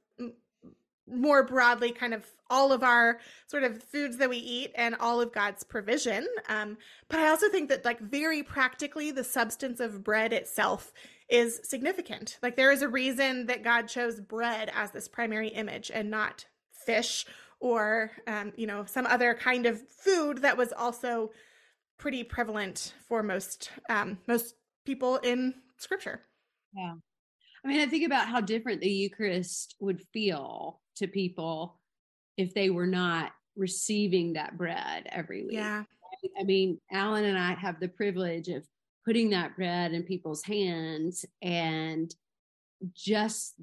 more 1.07 1.43
broadly, 1.43 1.91
kind 1.91 2.13
of 2.13 2.25
all 2.49 2.71
of 2.71 2.83
our 2.83 3.19
sort 3.47 3.63
of 3.63 3.81
foods 3.83 4.17
that 4.17 4.29
we 4.29 4.37
eat 4.37 4.71
and 4.75 4.95
all 4.99 5.21
of 5.21 5.31
God's 5.31 5.63
provision. 5.63 6.27
Um, 6.49 6.77
but 7.09 7.19
I 7.19 7.29
also 7.29 7.49
think 7.49 7.69
that, 7.69 7.85
like, 7.85 7.99
very 7.99 8.41
practically, 8.43 9.11
the 9.11 9.23
substance 9.23 9.79
of 9.79 10.03
bread 10.03 10.33
itself 10.33 10.91
is 11.29 11.59
significant. 11.63 12.37
Like 12.41 12.55
there 12.55 12.71
is 12.71 12.81
a 12.81 12.87
reason 12.87 13.47
that 13.47 13.63
God 13.63 13.87
chose 13.87 14.19
bread 14.19 14.71
as 14.73 14.91
this 14.91 15.07
primary 15.07 15.49
image 15.49 15.91
and 15.93 16.09
not 16.09 16.45
fish 16.71 17.25
or 17.59 18.11
um, 18.27 18.53
you 18.55 18.67
know 18.67 18.85
some 18.85 19.07
other 19.07 19.33
kind 19.33 19.65
of 19.65 19.81
food 19.89 20.39
that 20.39 20.57
was 20.57 20.71
also 20.71 21.31
pretty 21.97 22.23
prevalent 22.23 22.93
for 23.07 23.23
most 23.23 23.71
um, 23.89 24.17
most 24.27 24.55
people 24.85 25.17
in 25.17 25.53
Scripture. 25.77 26.21
Yeah, 26.73 26.93
I 27.63 27.67
mean, 27.67 27.81
I 27.81 27.87
think 27.87 28.05
about 28.05 28.27
how 28.27 28.41
different 28.41 28.81
the 28.81 28.89
Eucharist 28.89 29.75
would 29.79 30.01
feel 30.13 30.81
to 30.97 31.07
people 31.07 31.79
if 32.37 32.53
they 32.53 32.69
were 32.69 32.87
not 32.87 33.31
receiving 33.55 34.33
that 34.33 34.57
bread 34.57 35.07
every 35.11 35.43
week. 35.43 35.53
Yeah. 35.53 35.83
I 36.39 36.43
mean, 36.43 36.79
Alan 36.91 37.25
and 37.25 37.37
I 37.37 37.53
have 37.53 37.79
the 37.79 37.87
privilege 37.87 38.47
of 38.47 38.63
putting 39.05 39.29
that 39.29 39.55
bread 39.55 39.93
in 39.93 40.03
people's 40.03 40.43
hands 40.43 41.25
and 41.41 42.13
just 42.93 43.55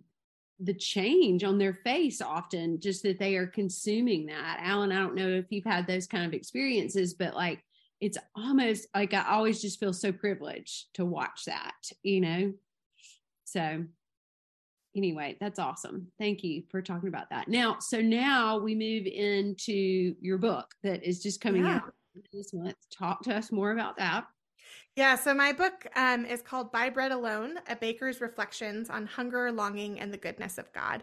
the 0.60 0.74
change 0.74 1.42
on 1.42 1.58
their 1.58 1.74
face 1.84 2.20
often 2.20 2.80
just 2.80 3.02
that 3.02 3.18
they 3.18 3.36
are 3.36 3.46
consuming 3.46 4.26
that 4.26 4.60
alan 4.62 4.92
i 4.92 4.98
don't 4.98 5.16
know 5.16 5.28
if 5.28 5.46
you've 5.50 5.64
had 5.64 5.86
those 5.86 6.06
kind 6.06 6.24
of 6.24 6.32
experiences 6.32 7.14
but 7.14 7.34
like 7.34 7.64
it's 8.02 8.18
almost 8.36 8.88
like 8.94 9.14
i 9.14 9.24
always 9.30 9.62
just 9.62 9.80
feel 9.80 9.92
so 9.92 10.12
privileged 10.12 10.92
to 10.92 11.04
watch 11.06 11.44
that 11.46 11.72
you 12.02 12.20
know 12.20 12.52
so 13.44 13.82
anyway 14.94 15.36
that's 15.40 15.58
awesome 15.58 16.08
thank 16.18 16.42
you 16.42 16.64
for 16.68 16.82
talking 16.82 17.08
about 17.08 17.30
that 17.30 17.48
now 17.48 17.76
so 17.80 18.00
now 18.00 18.58
we 18.58 18.74
move 18.74 19.06
into 19.06 20.14
your 20.20 20.36
book 20.36 20.74
that 20.82 21.02
is 21.02 21.22
just 21.22 21.40
coming 21.40 21.64
yeah. 21.64 21.76
out 21.76 21.94
this 22.32 22.52
month 22.52 22.76
talk 22.90 23.22
to 23.22 23.34
us 23.34 23.50
more 23.50 23.70
about 23.70 23.96
that 23.96 24.26
yeah, 24.94 25.14
so 25.14 25.32
my 25.32 25.54
book 25.54 25.86
um, 25.96 26.26
is 26.26 26.42
called 26.42 26.70
By 26.70 26.90
Bread 26.90 27.12
Alone 27.12 27.54
A 27.66 27.74
Baker's 27.74 28.20
Reflections 28.20 28.90
on 28.90 29.06
Hunger, 29.06 29.50
Longing, 29.50 29.98
and 29.98 30.12
the 30.12 30.18
Goodness 30.18 30.58
of 30.58 30.70
God. 30.74 31.02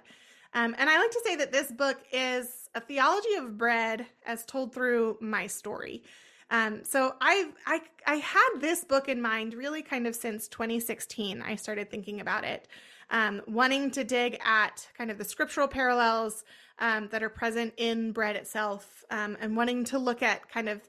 Um, 0.53 0.75
and 0.77 0.87
I 0.87 0.99
like 0.99 1.09
to 1.09 1.21
say 1.25 1.35
that 1.37 1.51
this 1.51 1.71
book 1.71 1.97
is 2.11 2.69
a 2.75 2.81
theology 2.81 3.33
of 3.39 3.57
bread 3.57 4.05
as 4.27 4.45
told 4.45 4.75
through 4.75 5.17
my 5.21 5.47
story. 5.47 6.03
Um, 6.51 6.83
so 6.83 7.15
I've, 7.21 7.53
I, 7.65 7.81
I 8.07 8.15
had 8.15 8.49
this 8.59 8.83
book 8.83 9.07
in 9.07 9.21
mind 9.21 9.53
really 9.53 9.81
kind 9.81 10.07
of 10.07 10.15
since 10.15 10.47
2016. 10.47 11.41
I 11.41 11.55
started 11.55 11.91
thinking 11.91 12.21
about 12.21 12.43
it, 12.43 12.67
um, 13.11 13.41
wanting 13.47 13.91
to 13.91 14.03
dig 14.03 14.39
at 14.43 14.87
kind 14.97 15.11
of 15.11 15.17
the 15.17 15.25
scriptural 15.25 15.67
parallels 15.67 16.43
um, 16.79 17.09
that 17.11 17.21
are 17.21 17.29
present 17.29 17.73
in 17.77 18.11
bread 18.11 18.35
itself, 18.35 19.03
um, 19.11 19.37
and 19.39 19.55
wanting 19.55 19.83
to 19.85 19.99
look 19.99 20.23
at 20.23 20.49
kind 20.49 20.69
of 20.69 20.81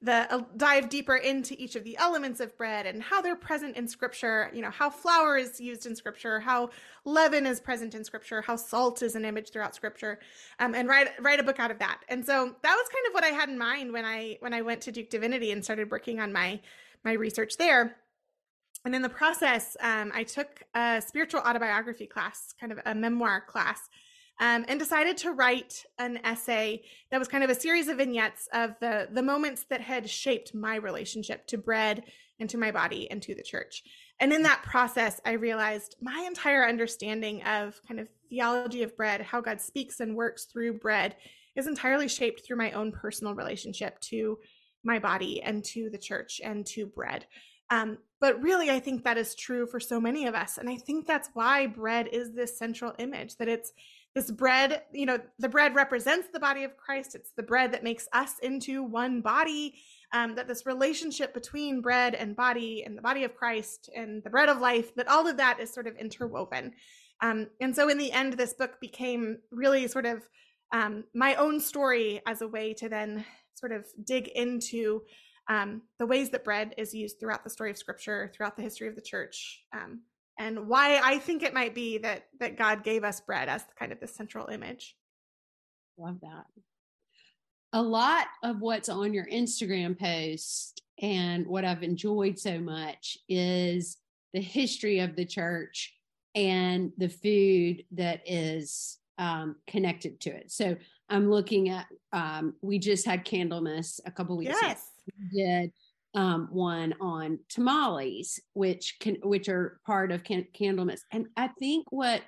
the 0.00 0.32
uh, 0.32 0.42
dive 0.56 0.88
deeper 0.88 1.16
into 1.16 1.60
each 1.60 1.74
of 1.74 1.82
the 1.82 1.96
elements 1.98 2.38
of 2.38 2.56
bread 2.56 2.86
and 2.86 3.02
how 3.02 3.20
they're 3.20 3.34
present 3.34 3.76
in 3.76 3.88
scripture 3.88 4.48
you 4.54 4.62
know 4.62 4.70
how 4.70 4.88
flour 4.88 5.36
is 5.36 5.60
used 5.60 5.86
in 5.86 5.96
scripture 5.96 6.38
how 6.38 6.70
leaven 7.04 7.44
is 7.46 7.58
present 7.58 7.96
in 7.96 8.04
scripture 8.04 8.40
how 8.40 8.54
salt 8.54 9.02
is 9.02 9.16
an 9.16 9.24
image 9.24 9.50
throughout 9.50 9.74
scripture 9.74 10.20
um, 10.60 10.74
and 10.74 10.88
write 10.88 11.08
write 11.20 11.40
a 11.40 11.42
book 11.42 11.58
out 11.58 11.70
of 11.70 11.78
that. 11.78 12.00
And 12.08 12.24
so 12.24 12.54
that 12.62 12.74
was 12.74 12.88
kind 12.88 13.06
of 13.06 13.14
what 13.14 13.24
i 13.24 13.28
had 13.28 13.48
in 13.48 13.58
mind 13.58 13.92
when 13.92 14.04
i 14.04 14.36
when 14.40 14.54
i 14.54 14.62
went 14.62 14.80
to 14.82 14.92
duke 14.92 15.10
divinity 15.10 15.52
and 15.52 15.64
started 15.64 15.90
working 15.90 16.20
on 16.20 16.32
my 16.32 16.60
my 17.04 17.12
research 17.12 17.56
there. 17.56 17.96
And 18.84 18.94
in 18.94 19.02
the 19.02 19.08
process 19.08 19.76
um, 19.80 20.12
i 20.14 20.22
took 20.22 20.62
a 20.74 21.02
spiritual 21.04 21.40
autobiography 21.40 22.06
class 22.06 22.54
kind 22.60 22.72
of 22.72 22.80
a 22.84 22.94
memoir 22.94 23.40
class 23.40 23.88
um, 24.40 24.64
and 24.68 24.78
decided 24.78 25.16
to 25.18 25.32
write 25.32 25.84
an 25.98 26.18
essay 26.24 26.82
that 27.10 27.18
was 27.18 27.28
kind 27.28 27.44
of 27.44 27.50
a 27.50 27.54
series 27.54 27.88
of 27.88 27.96
vignettes 27.96 28.48
of 28.52 28.74
the 28.80 29.08
the 29.12 29.22
moments 29.22 29.64
that 29.70 29.80
had 29.80 30.08
shaped 30.08 30.54
my 30.54 30.76
relationship 30.76 31.46
to 31.48 31.58
bread 31.58 32.04
and 32.40 32.48
to 32.50 32.58
my 32.58 32.70
body 32.70 33.10
and 33.10 33.20
to 33.22 33.34
the 33.34 33.42
church. 33.42 33.82
And 34.20 34.32
in 34.32 34.42
that 34.42 34.62
process, 34.62 35.20
I 35.24 35.32
realized 35.32 35.96
my 36.00 36.24
entire 36.26 36.66
understanding 36.66 37.42
of 37.42 37.80
kind 37.86 38.00
of 38.00 38.08
theology 38.28 38.82
of 38.82 38.96
bread, 38.96 39.20
how 39.20 39.40
God 39.40 39.60
speaks 39.60 40.00
and 40.00 40.16
works 40.16 40.44
through 40.44 40.78
bread, 40.78 41.16
is 41.56 41.66
entirely 41.66 42.08
shaped 42.08 42.44
through 42.44 42.56
my 42.56 42.72
own 42.72 42.92
personal 42.92 43.34
relationship 43.34 44.00
to 44.00 44.38
my 44.84 44.98
body 44.98 45.42
and 45.42 45.64
to 45.64 45.90
the 45.90 45.98
church 45.98 46.40
and 46.42 46.64
to 46.66 46.86
bread. 46.86 47.26
Um, 47.70 47.98
but 48.20 48.42
really, 48.42 48.70
I 48.70 48.80
think 48.80 49.04
that 49.04 49.18
is 49.18 49.34
true 49.34 49.66
for 49.66 49.78
so 49.78 50.00
many 50.00 50.26
of 50.26 50.34
us. 50.34 50.58
And 50.58 50.68
I 50.68 50.76
think 50.76 51.06
that's 51.06 51.30
why 51.34 51.66
bread 51.66 52.08
is 52.08 52.32
this 52.32 52.58
central 52.58 52.92
image 52.98 53.36
that 53.36 53.48
it's 53.48 53.72
this 54.14 54.30
bread, 54.30 54.82
you 54.92 55.06
know, 55.06 55.20
the 55.38 55.48
bread 55.48 55.74
represents 55.74 56.28
the 56.32 56.40
body 56.40 56.64
of 56.64 56.76
Christ. 56.76 57.14
It's 57.14 57.30
the 57.36 57.42
bread 57.42 57.72
that 57.72 57.84
makes 57.84 58.08
us 58.12 58.38
into 58.42 58.82
one 58.82 59.20
body. 59.20 59.74
Um, 60.10 60.36
that 60.36 60.48
this 60.48 60.64
relationship 60.64 61.34
between 61.34 61.82
bread 61.82 62.14
and 62.14 62.34
body 62.34 62.82
and 62.82 62.96
the 62.96 63.02
body 63.02 63.24
of 63.24 63.36
Christ 63.36 63.90
and 63.94 64.24
the 64.24 64.30
bread 64.30 64.48
of 64.48 64.58
life, 64.58 64.94
that 64.94 65.06
all 65.06 65.26
of 65.26 65.36
that 65.36 65.60
is 65.60 65.70
sort 65.70 65.86
of 65.86 65.96
interwoven. 65.96 66.72
Um, 67.20 67.48
and 67.60 67.76
so 67.76 67.90
in 67.90 67.98
the 67.98 68.10
end, 68.12 68.32
this 68.32 68.54
book 68.54 68.80
became 68.80 69.36
really 69.50 69.86
sort 69.86 70.06
of 70.06 70.26
um, 70.72 71.04
my 71.14 71.34
own 71.34 71.60
story 71.60 72.22
as 72.26 72.40
a 72.40 72.48
way 72.48 72.72
to 72.74 72.88
then 72.88 73.24
sort 73.54 73.72
of 73.72 73.86
dig 74.04 74.28
into 74.28 75.02
um, 75.48 75.82
the 75.98 76.06
ways 76.06 76.30
that 76.30 76.44
bread 76.44 76.74
is 76.76 76.94
used 76.94 77.18
throughout 77.18 77.44
the 77.44 77.50
story 77.50 77.70
of 77.70 77.78
Scripture, 77.78 78.30
throughout 78.34 78.56
the 78.56 78.62
history 78.62 78.88
of 78.88 78.94
the 78.94 79.00
church, 79.00 79.64
um, 79.72 80.00
and 80.38 80.68
why 80.68 81.00
I 81.02 81.18
think 81.18 81.42
it 81.42 81.54
might 81.54 81.74
be 81.74 81.98
that 81.98 82.26
that 82.40 82.56
God 82.56 82.84
gave 82.84 83.02
us 83.04 83.20
bread 83.20 83.48
as 83.48 83.64
kind 83.78 83.92
of 83.92 84.00
the 84.00 84.06
central 84.06 84.46
image. 84.48 84.96
Love 85.98 86.20
that. 86.20 86.44
A 87.72 87.82
lot 87.82 88.26
of 88.42 88.60
what's 88.60 88.88
on 88.88 89.12
your 89.12 89.26
Instagram 89.26 89.98
post 89.98 90.80
and 91.00 91.46
what 91.46 91.64
I've 91.64 91.82
enjoyed 91.82 92.38
so 92.38 92.58
much 92.58 93.18
is 93.28 93.98
the 94.32 94.40
history 94.40 95.00
of 95.00 95.16
the 95.16 95.24
church 95.24 95.94
and 96.34 96.92
the 96.98 97.08
food 97.08 97.84
that 97.92 98.22
is 98.26 98.98
um, 99.18 99.56
connected 99.66 100.20
to 100.20 100.30
it. 100.30 100.50
So 100.50 100.76
I'm 101.08 101.30
looking 101.30 101.70
at, 101.70 101.86
um, 102.12 102.54
we 102.62 102.78
just 102.78 103.04
had 103.04 103.24
Candlemas 103.24 104.00
a 104.06 104.10
couple 104.10 104.36
weeks 104.36 104.56
yes. 104.60 104.72
ago. 104.72 104.80
We 105.18 105.42
did 105.42 105.72
um, 106.14 106.48
one 106.50 106.94
on 107.00 107.38
tamales, 107.48 108.40
which 108.54 108.96
can 109.00 109.16
which 109.22 109.48
are 109.48 109.80
part 109.86 110.12
of 110.12 110.24
can- 110.24 110.48
Candlemas. 110.54 111.00
And 111.12 111.26
I 111.36 111.48
think 111.48 111.86
what 111.90 112.22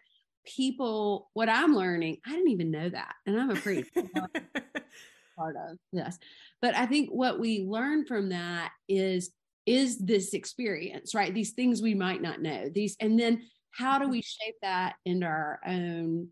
people, 0.47 1.31
what 1.35 1.49
I'm 1.49 1.75
learning, 1.75 2.19
I 2.27 2.31
didn't 2.31 2.51
even 2.51 2.71
know 2.71 2.89
that, 2.89 3.15
and 3.27 3.41
I'm 3.41 3.51
a 3.51 3.57
pretty 3.57 3.85
part 5.37 5.57
of 5.57 5.79
this. 5.93 6.19
But 6.61 6.77
I 6.77 6.87
think 6.87 7.11
what 7.11 7.41
we 7.41 7.65
learn 7.65 8.07
from 8.07 8.31
that 8.31 8.73
is 8.89 9.31
is 9.67 9.99
this 9.99 10.35
experience, 10.35 11.15
right? 11.15 11.35
These 11.35 11.53
things 11.53 11.83
we 11.83 11.95
might 11.95 12.23
not 12.23 12.41
know. 12.41 12.69
These, 12.75 12.97
and 12.99 13.21
then 13.21 13.43
how 13.71 13.99
do 13.99 14.09
we 14.09 14.23
shape 14.23 14.57
that 14.63 14.95
into 15.05 15.27
our 15.27 15.61
own 15.67 16.29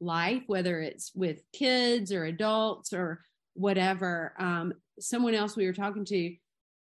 life, 0.00 0.42
whether 0.46 0.80
it's 0.80 1.12
with 1.14 1.40
kids 1.52 2.12
or 2.12 2.24
adults 2.24 2.92
or 2.92 3.22
whatever. 3.54 4.34
Um, 4.38 4.74
someone 4.98 5.34
else 5.34 5.56
we 5.56 5.66
were 5.66 5.72
talking 5.72 6.04
to 6.06 6.34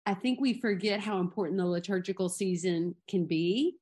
I 0.06 0.14
think 0.14 0.40
we 0.40 0.60
forget 0.60 1.00
how 1.00 1.18
important 1.20 1.58
the 1.58 1.66
liturgical 1.66 2.28
season 2.28 2.94
can 3.08 3.24
be 3.24 3.76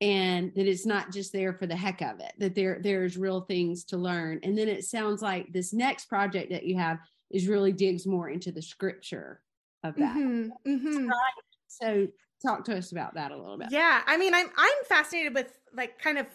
and 0.00 0.52
that 0.54 0.66
it's 0.66 0.86
not 0.86 1.12
just 1.12 1.32
there 1.32 1.52
for 1.52 1.66
the 1.66 1.76
heck 1.76 2.00
of 2.00 2.20
it 2.20 2.32
that 2.38 2.54
there 2.54 2.80
there's 2.82 3.16
real 3.16 3.42
things 3.42 3.84
to 3.84 3.96
learn 3.96 4.40
and 4.42 4.56
then 4.56 4.68
it 4.68 4.84
sounds 4.84 5.22
like 5.22 5.52
this 5.52 5.72
next 5.72 6.06
project 6.06 6.50
that 6.50 6.64
you 6.64 6.76
have 6.76 6.98
is 7.30 7.48
really 7.48 7.72
digs 7.72 8.06
more 8.06 8.28
into 8.28 8.50
the 8.50 8.62
scripture 8.62 9.40
of 9.84 9.94
that 9.96 10.16
mm-hmm, 10.16 10.48
mm-hmm. 10.68 11.08
so 11.68 12.08
talk 12.44 12.64
to 12.64 12.76
us 12.76 12.90
about 12.90 13.14
that 13.14 13.30
a 13.30 13.36
little 13.36 13.56
bit 13.56 13.68
yeah 13.70 14.02
i 14.06 14.16
mean 14.16 14.34
i'm 14.34 14.50
i'm 14.56 14.84
fascinated 14.88 15.32
with 15.32 15.56
like 15.74 15.98
kind 16.00 16.18
of 16.18 16.26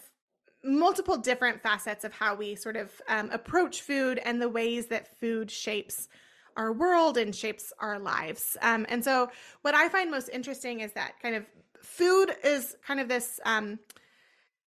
multiple 0.64 1.16
different 1.16 1.62
facets 1.62 2.04
of 2.04 2.12
how 2.12 2.34
we 2.34 2.54
sort 2.54 2.76
of 2.76 2.90
um, 3.08 3.30
approach 3.30 3.82
food 3.82 4.18
and 4.24 4.40
the 4.40 4.48
ways 4.48 4.86
that 4.86 5.18
food 5.18 5.50
shapes 5.50 6.08
our 6.56 6.72
world 6.72 7.16
and 7.16 7.34
shapes 7.34 7.72
our 7.78 7.98
lives. 7.98 8.56
Um, 8.60 8.84
and 8.88 9.02
so, 9.02 9.30
what 9.62 9.74
I 9.74 9.88
find 9.88 10.10
most 10.10 10.28
interesting 10.28 10.80
is 10.80 10.92
that 10.92 11.20
kind 11.22 11.34
of 11.34 11.46
food 11.82 12.34
is 12.44 12.76
kind 12.86 13.00
of 13.00 13.08
this 13.08 13.40
um, 13.44 13.78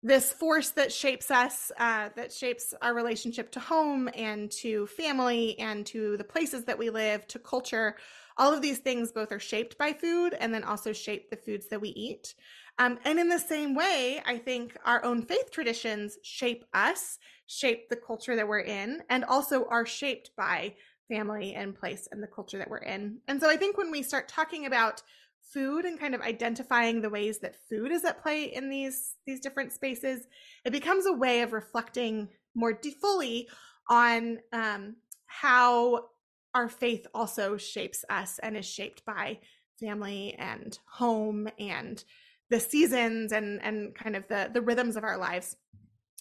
this 0.03 0.33
force 0.33 0.71
that 0.71 0.91
shapes 0.91 1.31
us, 1.31 1.71
uh, 1.79 2.09
that 2.17 2.31
shapes 2.31 2.73
our 2.81 2.93
relationship 2.93 3.49
to 3.51 3.59
home 3.61 4.09
and 4.13 4.51
to 4.51 4.85
family 4.87 5.57
and 5.59 5.85
to 5.85 6.17
the 6.17 6.25
places 6.25 6.65
that 6.65 6.77
we 6.77 6.89
live, 6.89 7.25
to 7.27 7.39
culture. 7.39 7.95
All 8.37 8.53
of 8.53 8.61
these 8.61 8.79
things 8.79 9.13
both 9.13 9.31
are 9.31 9.39
shaped 9.39 9.77
by 9.77 9.93
food 9.93 10.35
and 10.37 10.53
then 10.53 10.65
also 10.65 10.91
shape 10.91 11.29
the 11.29 11.37
foods 11.37 11.67
that 11.67 11.79
we 11.79 11.89
eat. 11.89 12.35
Um, 12.79 12.97
and 13.05 13.19
in 13.19 13.29
the 13.29 13.39
same 13.39 13.75
way, 13.75 14.21
I 14.25 14.37
think 14.37 14.77
our 14.85 15.03
own 15.05 15.21
faith 15.21 15.51
traditions 15.51 16.17
shape 16.23 16.65
us, 16.73 17.19
shape 17.45 17.89
the 17.89 17.95
culture 17.95 18.35
that 18.35 18.47
we're 18.47 18.59
in, 18.59 19.01
and 19.09 19.23
also 19.25 19.65
are 19.69 19.85
shaped 19.85 20.31
by 20.35 20.73
family 21.07 21.53
and 21.53 21.75
place 21.75 22.07
and 22.11 22.23
the 22.23 22.27
culture 22.27 22.57
that 22.57 22.69
we're 22.69 22.77
in. 22.77 23.19
And 23.27 23.39
so 23.39 23.49
I 23.49 23.57
think 23.57 23.77
when 23.77 23.91
we 23.91 24.01
start 24.01 24.27
talking 24.27 24.65
about 24.65 25.03
food 25.41 25.85
and 25.85 25.99
kind 25.99 26.15
of 26.15 26.21
identifying 26.21 27.01
the 27.01 27.09
ways 27.09 27.39
that 27.39 27.67
food 27.69 27.91
is 27.91 28.05
at 28.05 28.23
play 28.23 28.45
in 28.45 28.69
these 28.69 29.15
these 29.27 29.39
different 29.39 29.71
spaces, 29.71 30.25
it 30.65 30.71
becomes 30.71 31.05
a 31.05 31.13
way 31.13 31.41
of 31.41 31.53
reflecting 31.53 32.29
more 32.55 32.79
fully 32.99 33.47
on 33.89 34.39
um, 34.51 34.95
how 35.25 36.05
our 36.55 36.69
faith 36.69 37.05
also 37.13 37.57
shapes 37.57 38.05
us 38.09 38.39
and 38.39 38.55
is 38.55 38.65
shaped 38.65 39.03
by 39.05 39.39
family 39.79 40.35
and 40.39 40.79
home 40.85 41.47
and 41.59 42.03
the 42.53 42.59
seasons 42.59 43.31
and 43.31 43.61
and 43.63 43.95
kind 43.95 44.15
of 44.15 44.27
the 44.27 44.49
the 44.53 44.61
rhythms 44.61 44.95
of 44.95 45.03
our 45.03 45.17
lives 45.17 45.55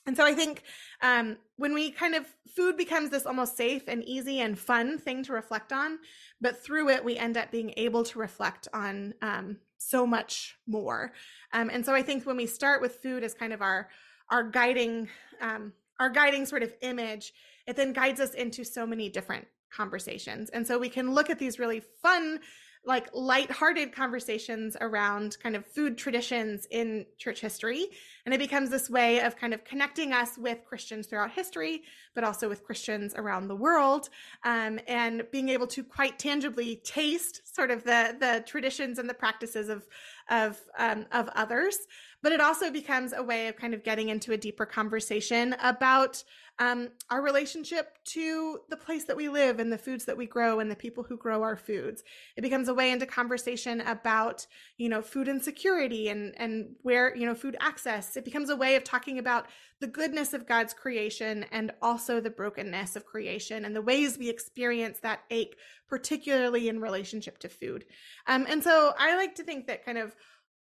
and 0.07 0.17
so 0.17 0.25
I 0.25 0.35
think 0.35 0.63
um, 1.01 1.37
when 1.57 1.75
we 1.75 1.93
kind 1.93 2.15
of 2.15 2.27
food 2.57 2.77
becomes 2.77 3.11
this 3.11 3.25
almost 3.25 3.57
safe 3.57 3.85
and 3.87 4.03
easy 4.03 4.41
and 4.41 4.59
fun 4.59 4.99
thing 4.99 5.23
to 5.25 5.33
reflect 5.33 5.73
on, 5.73 6.01
but 6.41 6.63
through 6.63 6.89
it 6.89 7.05
we 7.05 7.17
end 7.17 7.37
up 7.37 7.53
being 7.53 7.73
able 7.77 8.03
to 8.05 8.19
reflect 8.19 8.67
on 8.75 9.15
um, 9.23 9.59
so 9.79 10.05
much 10.05 10.57
more. 10.67 11.13
Um, 11.53 11.71
and 11.73 11.87
so 11.87 11.95
I 11.95 12.03
think 12.03 12.27
when 12.27 12.37
we 12.37 12.47
start 12.47 12.83
with 12.83 12.97
food 12.97 13.23
as 13.23 13.33
kind 13.35 13.53
of 13.53 13.63
our 13.63 13.89
our 14.29 14.43
guiding 14.43 15.09
um, 15.41 15.73
our 16.01 16.11
guiding 16.11 16.47
sort 16.47 16.65
of 16.65 16.75
image, 16.81 17.33
it 17.69 17.77
then 17.77 17.93
guides 17.93 18.19
us 18.19 18.35
into 18.35 18.65
so 18.65 18.85
many 18.85 19.09
different 19.09 19.47
conversations. 19.71 20.51
And 20.51 20.67
so 20.67 20.79
we 20.79 20.89
can 20.89 21.15
look 21.15 21.31
at 21.31 21.39
these 21.39 21.61
really 21.61 21.81
fun 22.03 22.41
like 22.85 23.09
light-hearted 23.15 23.93
conversations 23.93 24.77
around 24.81 25.37
kind 25.43 25.55
of 25.55 25.65
food 25.65 25.97
traditions 25.97 26.67
in 26.71 27.07
church 27.17 27.41
history. 27.41 27.87
And 28.25 28.35
it 28.35 28.39
becomes 28.39 28.71
this 28.71 28.91
way 28.91 29.21
of 29.21 29.37
kind 29.37 29.55
of 29.55 29.65
connecting 29.65 30.13
us 30.13 30.39
with 30.39 30.65
christians 30.65 31.07
throughout 31.07 31.33
history 31.33 31.83
but 32.15 32.25
also 32.25 32.49
with 32.49 32.63
christians 32.65 33.15
around 33.17 33.49
the 33.49 33.57
world 33.57 34.09
um, 34.45 34.79
and 34.87 35.25
being 35.33 35.49
able 35.49 35.67
to 35.67 35.83
quite 35.83 36.19
tangibly 36.19 36.77
taste 36.85 37.43
sort 37.55 37.71
of 37.71 37.85
the 37.85 38.17
the 38.21 38.45
traditions 38.47 38.99
and 38.99 39.09
the 39.09 39.15
practices 39.15 39.69
of 39.69 39.87
of 40.31 40.61
um, 40.79 41.07
of 41.13 41.29
others. 41.35 41.79
But 42.23 42.33
it 42.33 42.41
also 42.41 42.71
becomes 42.71 43.13
a 43.13 43.23
way 43.23 43.49
of 43.49 43.57
kind 43.57 43.75
of 43.75 43.83
getting 43.83 44.09
into 44.09 44.33
a 44.33 44.37
deeper 44.37 44.65
conversation 44.65 45.57
about 45.61 46.23
um, 46.59 46.91
our 47.11 47.23
relationship 47.23 47.97
to 48.05 48.61
the 48.69 48.77
place 48.77 49.05
that 49.05 49.17
we 49.17 49.29
live 49.29 49.59
and 49.59 49.73
the 49.73 49.79
foods 49.79 50.05
that 50.05 50.17
we 50.17 50.27
grow 50.27 50.61
and 50.61 50.71
the 50.71 50.77
people 50.77 51.03
who 51.03 51.17
grow 51.17 51.43
our 51.43 51.57
foods. 51.57 52.03
It 52.37 52.43
becomes 52.43 52.69
a 52.69 52.75
way 52.75 52.91
into 52.91 53.07
conversation 53.07 53.81
about, 53.81 54.47
you 54.77 54.89
know, 54.89 55.03
food 55.03 55.29
insecurity 55.29 56.09
and 56.09 56.35
and 56.39 56.77
where, 56.83 57.17
you 57.17 57.27
know, 57.27 57.35
food 57.35 57.57
access. 57.61 58.17
It 58.17 58.25
becomes 58.25 58.51
a 58.51 58.57
way 58.57 58.77
of 58.77 58.85
talking 58.85 59.19
about 59.19 59.47
the 59.81 59.87
goodness 59.87 60.35
of 60.35 60.47
God's 60.47 60.75
creation 60.75 61.47
and 61.51 61.73
also 61.81 62.21
the 62.21 62.31
brokenness 62.31 62.97
of 62.97 63.07
creation 63.07 63.65
and 63.65 63.75
the 63.75 63.83
ways 63.83 64.19
we 64.19 64.29
experience 64.29 65.01
that 65.01 65.21
ache, 65.31 65.57
particularly 65.89 66.69
in 66.69 66.81
relationship 66.81 67.39
to 67.39 67.49
food. 67.49 67.87
Um, 68.27 68.47
and 68.49 68.63
so 68.63 68.93
I 68.99 69.17
like 69.17 69.35
to 69.37 69.43
think 69.43 69.67
that 69.67 69.85
kind 69.85 69.99
of 69.99 70.15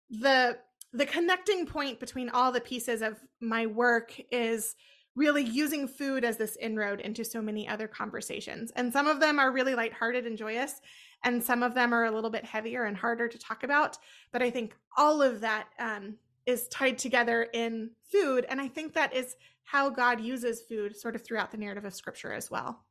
the 0.10 0.58
the 0.94 1.06
connecting 1.06 1.66
point 1.66 2.00
between 2.00 2.30
all 2.30 2.52
the 2.52 2.62
pieces 2.62 3.02
of 3.02 3.20
my 3.42 3.66
work 3.66 4.14
is 4.32 4.76
really 5.16 5.44
using 5.44 5.88
food 5.88 6.24
as 6.24 6.38
this 6.38 6.58
inroad 6.58 7.00
into 7.02 7.24
so 7.24 7.42
many 7.42 7.68
other 7.68 7.88
conversations. 7.88 8.72
And 8.76 8.92
some 8.92 9.08
of 9.08 9.20
them 9.20 9.40
are 9.40 9.52
really 9.52 9.76
lighthearted 9.76 10.26
and 10.26 10.38
joyous, 10.38 10.82
and 11.24 11.44
some 11.44 11.64
of 11.64 11.74
them 11.74 11.94
are 11.94 12.06
a 12.06 12.12
little 12.12 12.30
bit 12.30 12.46
heavier 12.46 12.84
and 12.84 12.96
harder 12.96 13.28
to 13.28 13.38
talk 13.38 13.64
about. 13.64 13.98
But 14.32 14.44
I 14.44 14.50
think 14.52 14.76
all 14.98 15.22
of 15.22 15.42
that 15.42 15.68
um, 15.80 16.16
is 16.46 16.68
tied 16.68 16.98
together 16.98 17.48
in 17.54 17.92
food. 18.12 18.46
And 18.50 18.62
I 18.62 18.68
think 18.68 18.94
that 18.94 19.16
is 19.16 19.36
how 19.64 19.90
God 19.90 20.22
uses 20.22 20.62
food 20.62 20.96
sort 20.96 21.16
of 21.16 21.24
throughout 21.24 21.52
the 21.52 21.58
narrative 21.58 21.86
of 21.86 21.94
scripture 21.96 22.32
as 22.32 22.52
well. 22.52 22.86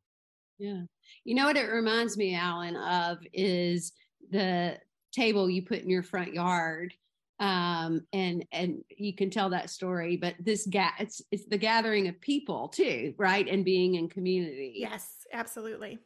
Yeah. 0.59 0.83
You 1.25 1.35
know 1.35 1.47
what 1.47 1.57
it 1.57 1.71
reminds 1.71 2.16
me, 2.16 2.35
Alan, 2.35 2.76
of 2.76 3.19
is 3.33 3.93
the 4.31 4.78
table 5.12 5.49
you 5.49 5.62
put 5.62 5.81
in 5.81 5.90
your 5.90 6.02
front 6.02 6.35
yard 6.35 6.95
um 7.40 8.00
and 8.12 8.44
and 8.52 8.84
you 8.96 9.12
can 9.14 9.28
tell 9.28 9.50
that 9.50 9.68
story 9.68 10.16
but 10.16 10.34
this 10.38 10.66
ga- 10.70 10.94
it's 11.00 11.20
it's 11.32 11.46
the 11.46 11.58
gathering 11.58 12.06
of 12.06 12.20
people 12.20 12.68
too 12.68 13.12
right 13.18 13.48
and 13.48 13.64
being 13.64 13.96
in 13.96 14.08
community. 14.08 14.74
Yes 14.76 15.10
absolutely. 15.32 15.98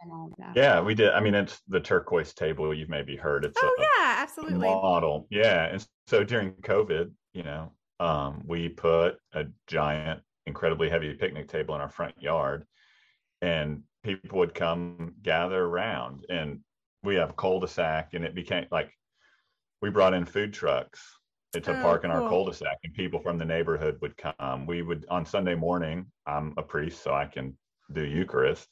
And 0.00 0.12
all 0.12 0.30
that. 0.38 0.54
Yeah 0.54 0.80
we 0.80 0.94
did 0.94 1.10
i 1.10 1.20
mean 1.20 1.34
it's 1.34 1.60
the 1.66 1.80
turquoise 1.80 2.32
table 2.32 2.72
you've 2.72 2.88
maybe 2.88 3.16
heard 3.16 3.44
it's 3.44 3.58
oh 3.60 3.74
a, 3.76 3.82
yeah 3.82 4.14
absolutely. 4.18 4.68
model. 4.68 5.26
Yeah 5.30 5.64
and 5.64 5.84
so 6.06 6.22
during 6.22 6.52
covid 6.62 7.10
you 7.32 7.42
know 7.42 7.72
um 7.98 8.44
we 8.46 8.68
put 8.68 9.16
a 9.32 9.46
giant 9.66 10.20
incredibly 10.46 10.88
heavy 10.88 11.12
picnic 11.14 11.48
table 11.48 11.74
in 11.74 11.80
our 11.80 11.90
front 11.90 12.14
yard 12.22 12.64
and 13.42 13.82
people 14.04 14.38
would 14.38 14.54
come 14.54 15.14
gather 15.22 15.64
around 15.64 16.24
and 16.30 16.60
we 17.02 17.16
have 17.16 17.36
cul-de-sac 17.36 18.14
and 18.14 18.24
it 18.24 18.34
became 18.34 18.66
like 18.70 18.90
we 19.82 19.90
brought 19.90 20.14
in 20.14 20.24
food 20.24 20.52
trucks 20.52 21.00
to 21.52 21.78
oh, 21.78 21.82
park 21.82 22.04
in 22.04 22.10
cool. 22.10 22.22
our 22.22 22.28
cul-de-sac 22.28 22.78
and 22.84 22.94
people 22.94 23.20
from 23.20 23.38
the 23.38 23.44
neighborhood 23.44 23.96
would 24.00 24.16
come 24.16 24.66
we 24.66 24.82
would 24.82 25.06
on 25.08 25.24
sunday 25.24 25.54
morning 25.54 26.06
i'm 26.26 26.52
a 26.58 26.62
priest 26.62 27.02
so 27.02 27.14
i 27.14 27.24
can 27.24 27.56
do 27.92 28.04
eucharist 28.04 28.68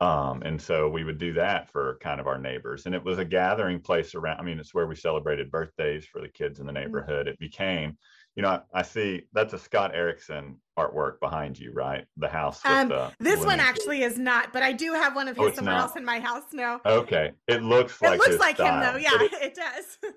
um, 0.00 0.42
and 0.42 0.60
so 0.60 0.88
we 0.88 1.04
would 1.04 1.18
do 1.18 1.32
that 1.34 1.70
for 1.70 1.98
kind 2.02 2.20
of 2.20 2.26
our 2.26 2.36
neighbors 2.36 2.84
and 2.84 2.94
it 2.94 3.02
was 3.02 3.18
a 3.18 3.24
gathering 3.24 3.80
place 3.80 4.14
around 4.14 4.38
i 4.38 4.42
mean 4.42 4.58
it's 4.58 4.74
where 4.74 4.86
we 4.86 4.94
celebrated 4.94 5.50
birthdays 5.50 6.04
for 6.04 6.20
the 6.20 6.28
kids 6.28 6.60
in 6.60 6.66
the 6.66 6.72
mm-hmm. 6.72 6.82
neighborhood 6.82 7.26
mm-hmm. 7.26 7.32
it 7.32 7.38
became 7.38 7.96
you 8.36 8.42
know 8.42 8.48
I, 8.50 8.80
I, 8.80 8.82
see 8.82 9.22
that's 9.32 9.54
a 9.54 9.58
scott 9.58 9.94
erickson 9.94 10.56
artwork 10.78 11.20
behind 11.20 11.58
you 11.58 11.72
right 11.72 12.04
the 12.16 12.28
house 12.28 12.60
um, 12.64 12.88
the, 12.88 13.12
this 13.20 13.44
one 13.46 13.60
actually 13.60 14.02
is 14.02 14.18
not 14.18 14.52
but 14.52 14.62
i 14.62 14.72
do 14.72 14.92
have 14.92 15.14
one 15.14 15.28
of 15.28 15.38
oh, 15.38 15.44
his 15.44 15.52
oh, 15.52 15.56
somewhere 15.56 15.76
not. 15.76 15.82
else 15.82 15.96
in 15.96 16.04
my 16.04 16.18
house 16.18 16.42
now 16.52 16.80
okay 16.84 17.32
it 17.46 17.62
looks 17.62 17.96
it 18.02 18.06
like 18.06 18.18
looks 18.18 18.38
like 18.38 18.56
style. 18.56 18.74
him 18.74 18.80
though 18.80 18.98
yeah 18.98 19.24
it, 19.24 19.32
it 19.40 19.54
does 19.54 20.12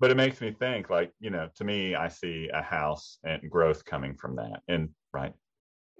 but 0.00 0.10
it 0.10 0.16
makes 0.16 0.40
me 0.40 0.50
think 0.50 0.90
like 0.90 1.12
you 1.20 1.30
know 1.30 1.48
to 1.54 1.64
me 1.64 1.94
i 1.94 2.08
see 2.08 2.48
a 2.52 2.62
house 2.62 3.18
and 3.24 3.50
growth 3.50 3.84
coming 3.84 4.14
from 4.14 4.36
that 4.36 4.62
and 4.68 4.88
right 5.12 5.34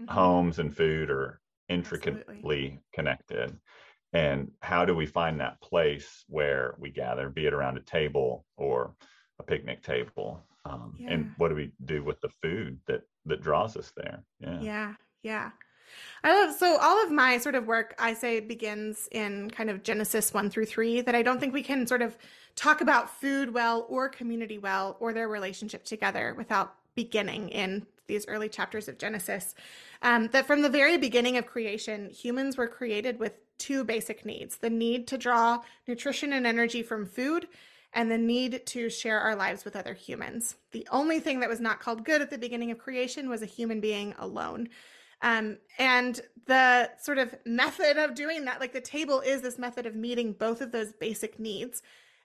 mm-hmm. 0.00 0.12
homes 0.12 0.58
and 0.58 0.76
food 0.76 1.10
are 1.10 1.40
intricately 1.68 2.20
Absolutely. 2.20 2.80
connected 2.94 3.56
and 4.12 4.50
how 4.62 4.84
do 4.84 4.94
we 4.94 5.06
find 5.06 5.38
that 5.38 5.60
place 5.60 6.24
where 6.28 6.74
we 6.78 6.90
gather 6.90 7.28
be 7.28 7.46
it 7.46 7.52
around 7.52 7.76
a 7.76 7.82
table 7.82 8.44
or 8.56 8.94
a 9.38 9.42
picnic 9.42 9.82
table 9.82 10.42
um, 10.64 10.94
yeah. 10.98 11.10
and 11.10 11.32
what 11.36 11.48
do 11.48 11.54
we 11.54 11.72
do 11.84 12.02
with 12.02 12.20
the 12.20 12.30
food 12.42 12.78
that 12.86 13.02
that 13.26 13.42
draws 13.42 13.76
us 13.76 13.92
there 13.96 14.24
yeah 14.40 14.60
yeah 14.60 14.94
yeah 15.22 15.50
I 16.24 16.44
love 16.44 16.56
so 16.56 16.78
all 16.80 17.02
of 17.04 17.10
my 17.10 17.38
sort 17.38 17.54
of 17.54 17.66
work 17.66 17.94
I 17.98 18.14
say 18.14 18.40
begins 18.40 19.08
in 19.12 19.50
kind 19.50 19.70
of 19.70 19.82
Genesis 19.82 20.34
1 20.34 20.50
through 20.50 20.66
3 20.66 21.02
that 21.02 21.14
I 21.14 21.22
don't 21.22 21.38
think 21.38 21.54
we 21.54 21.62
can 21.62 21.86
sort 21.86 22.02
of 22.02 22.16
talk 22.56 22.80
about 22.80 23.20
food 23.20 23.54
well 23.54 23.86
or 23.88 24.08
community 24.08 24.58
well 24.58 24.96
or 25.00 25.12
their 25.12 25.28
relationship 25.28 25.84
together 25.84 26.34
without 26.36 26.74
beginning 26.94 27.48
in 27.50 27.86
these 28.08 28.26
early 28.26 28.48
chapters 28.48 28.88
of 28.88 28.98
Genesis. 28.98 29.54
Um, 30.02 30.28
that 30.28 30.46
from 30.46 30.62
the 30.62 30.68
very 30.68 30.98
beginning 30.98 31.36
of 31.36 31.46
creation, 31.46 32.10
humans 32.10 32.56
were 32.56 32.66
created 32.66 33.18
with 33.18 33.34
two 33.58 33.84
basic 33.84 34.24
needs 34.24 34.56
the 34.56 34.70
need 34.70 35.06
to 35.08 35.18
draw 35.18 35.60
nutrition 35.86 36.32
and 36.32 36.46
energy 36.46 36.82
from 36.82 37.06
food, 37.06 37.48
and 37.92 38.10
the 38.10 38.18
need 38.18 38.66
to 38.66 38.90
share 38.90 39.20
our 39.20 39.34
lives 39.34 39.64
with 39.64 39.76
other 39.76 39.94
humans. 39.94 40.56
The 40.72 40.86
only 40.90 41.20
thing 41.20 41.40
that 41.40 41.48
was 41.48 41.60
not 41.60 41.80
called 41.80 42.04
good 42.04 42.22
at 42.22 42.30
the 42.30 42.38
beginning 42.38 42.70
of 42.70 42.78
creation 42.78 43.28
was 43.28 43.42
a 43.42 43.46
human 43.46 43.80
being 43.80 44.14
alone. 44.18 44.68
Um, 45.22 45.58
and 45.78 46.20
the 46.46 46.90
sort 47.00 47.18
of 47.18 47.34
method 47.44 47.96
of 47.96 48.14
doing 48.14 48.44
that, 48.44 48.60
like 48.60 48.72
the 48.72 48.80
table 48.80 49.20
is 49.20 49.42
this 49.42 49.58
method 49.58 49.86
of 49.86 49.94
meeting 49.94 50.32
both 50.32 50.60
of 50.60 50.72
those 50.72 50.92
basic 50.92 51.38
needs 51.38 51.82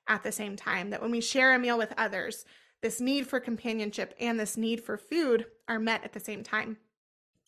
at 0.08 0.24
the 0.24 0.32
same 0.32 0.56
time. 0.56 0.90
That 0.92 1.02
when 1.02 1.12
we 1.12 1.22
share 1.22 1.54
a 1.54 1.60
meal 1.60 1.78
with 1.78 1.94
others, 1.98 2.46
this 2.82 3.02
need 3.02 3.28
for 3.28 3.40
companionship 3.40 4.14
and 4.20 4.40
this 4.40 4.58
need 4.58 4.84
for 4.84 4.98
food 4.98 5.46
are 5.68 5.80
met 5.80 6.04
at 6.04 6.14
the 6.14 6.20
same 6.20 6.44
time. 6.44 6.78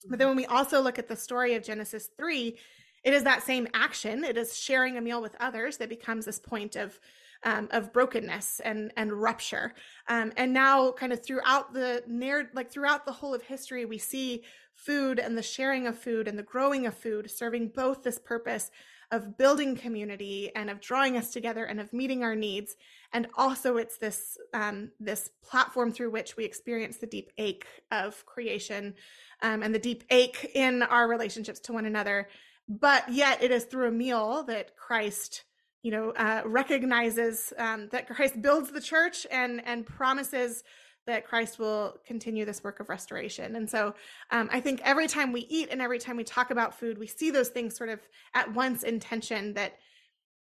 But 0.08 0.20
then 0.20 0.28
when 0.28 0.38
we 0.38 0.46
also 0.46 0.82
look 0.82 1.00
at 1.00 1.08
the 1.08 1.16
story 1.16 1.56
of 1.56 1.64
Genesis 1.64 2.10
3, 2.18 2.58
it 3.04 3.14
is 3.14 3.24
that 3.24 3.44
same 3.44 3.68
action. 3.74 4.24
It 4.24 4.38
is 4.38 4.58
sharing 4.58 4.98
a 4.98 5.02
meal 5.02 5.22
with 5.22 5.36
others 5.40 5.78
that 5.78 5.90
becomes 5.90 6.26
this 6.26 6.40
point 6.40 6.76
of 6.76 7.00
um, 7.46 7.70
of 7.72 7.94
brokenness 7.94 8.60
and 8.66 8.92
and 8.98 9.14
rupture. 9.14 9.74
Um, 10.10 10.34
and 10.36 10.52
now, 10.52 10.92
kind 10.92 11.14
of 11.14 11.24
throughout 11.24 11.74
the 11.74 12.04
narrative, 12.08 12.52
like 12.54 12.72
throughout 12.72 13.06
the 13.06 13.14
whole 13.14 13.34
of 13.34 13.44
history, 13.44 13.86
we 13.86 13.98
see 13.98 14.44
food 14.76 15.20
and 15.20 15.38
the 15.38 15.44
sharing 15.44 15.88
of 15.88 15.98
food 15.98 16.28
and 16.28 16.38
the 16.38 16.44
growing 16.44 16.86
of 16.86 16.94
food 16.94 17.32
serving 17.32 17.70
both 17.70 18.04
this 18.04 18.20
purpose 18.20 18.72
of 19.12 19.38
building 19.38 19.76
community 19.76 20.52
and 20.56 20.70
of 20.70 20.82
drawing 20.82 21.16
us 21.16 21.32
together 21.32 21.64
and 21.64 21.80
of 21.80 21.94
meeting 21.94 22.24
our 22.24 22.36
needs 22.36 22.76
and 23.14 23.28
also 23.38 23.78
it's 23.78 23.98
this 23.98 24.38
um, 24.54 24.92
this 25.00 25.30
platform 25.42 25.92
through 25.92 26.10
which 26.12 26.36
we 26.36 26.44
experience 26.44 26.98
the 26.98 27.08
deep 27.08 27.32
ache 27.38 27.66
of 27.92 28.26
creation 28.26 28.94
um, 29.42 29.64
and 29.64 29.74
the 29.74 29.80
deep 29.80 30.04
ache 30.10 30.52
in 30.56 30.84
our 30.84 31.08
relationships 31.08 31.60
to 31.60 31.72
one 31.72 31.86
another 31.86 32.28
but 32.68 33.08
yet 33.10 33.42
it 33.42 33.52
is 33.52 33.64
through 33.66 33.88
a 33.88 33.92
meal 33.92 34.44
that 34.44 34.76
christ 34.76 35.45
you 35.86 35.92
know 35.92 36.10
uh, 36.12 36.42
recognizes 36.46 37.54
um, 37.58 37.88
that 37.92 38.08
christ 38.08 38.42
builds 38.42 38.72
the 38.72 38.82
church 38.82 39.28
and 39.32 39.62
and 39.66 39.86
promises 39.86 40.64
that 41.08 41.28
Christ 41.28 41.60
will 41.60 42.00
continue 42.06 42.46
this 42.46 42.64
work 42.64 42.80
of 42.80 42.90
restoration. 42.90 43.56
And 43.56 43.70
so 43.70 43.94
um, 44.32 44.50
I 44.52 44.60
think 44.60 44.82
every 44.84 45.08
time 45.08 45.32
we 45.32 45.42
eat 45.42 45.70
and 45.72 45.82
every 45.82 46.00
time 46.00 46.18
we 46.18 46.24
talk 46.24 46.50
about 46.50 46.78
food, 46.80 46.98
we 46.98 47.08
see 47.08 47.30
those 47.30 47.50
things 47.50 47.78
sort 47.78 47.90
of 47.90 48.00
at 48.34 48.52
once 48.54 48.82
in 48.84 49.00
tension 49.00 49.54
that 49.54 49.74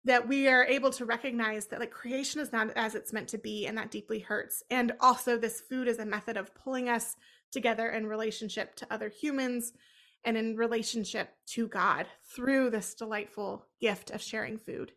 that 0.05 0.27
we 0.27 0.49
are 0.49 0.65
able 0.65 0.91
to 0.91 1.05
recognize 1.05 1.67
that 1.67 1.79
like 1.79 1.89
creation 1.89 2.41
is 2.41 2.51
not 2.51 2.69
as 2.75 2.93
it's 2.93 3.13
meant 3.13 3.29
to 3.29 3.37
be 3.37 3.65
and 3.67 3.77
that 3.77 3.89
deeply 3.89 4.19
hurts 4.19 4.61
and 4.69 4.91
also 4.99 5.37
this 5.37 5.61
food 5.61 5.87
is 5.87 5.99
a 5.99 6.05
method 6.05 6.35
of 6.35 6.53
pulling 6.53 6.89
us 6.89 7.15
together 7.53 7.89
in 7.89 8.05
relationship 8.05 8.75
to 8.75 8.87
other 8.91 9.07
humans 9.07 9.71
and 10.25 10.35
in 10.35 10.57
relationship 10.57 11.29
to 11.45 11.69
god 11.69 12.05
through 12.35 12.69
this 12.69 12.93
delightful 12.93 13.65
gift 13.79 14.11
of 14.11 14.21
sharing 14.21 14.57
food 14.57 14.91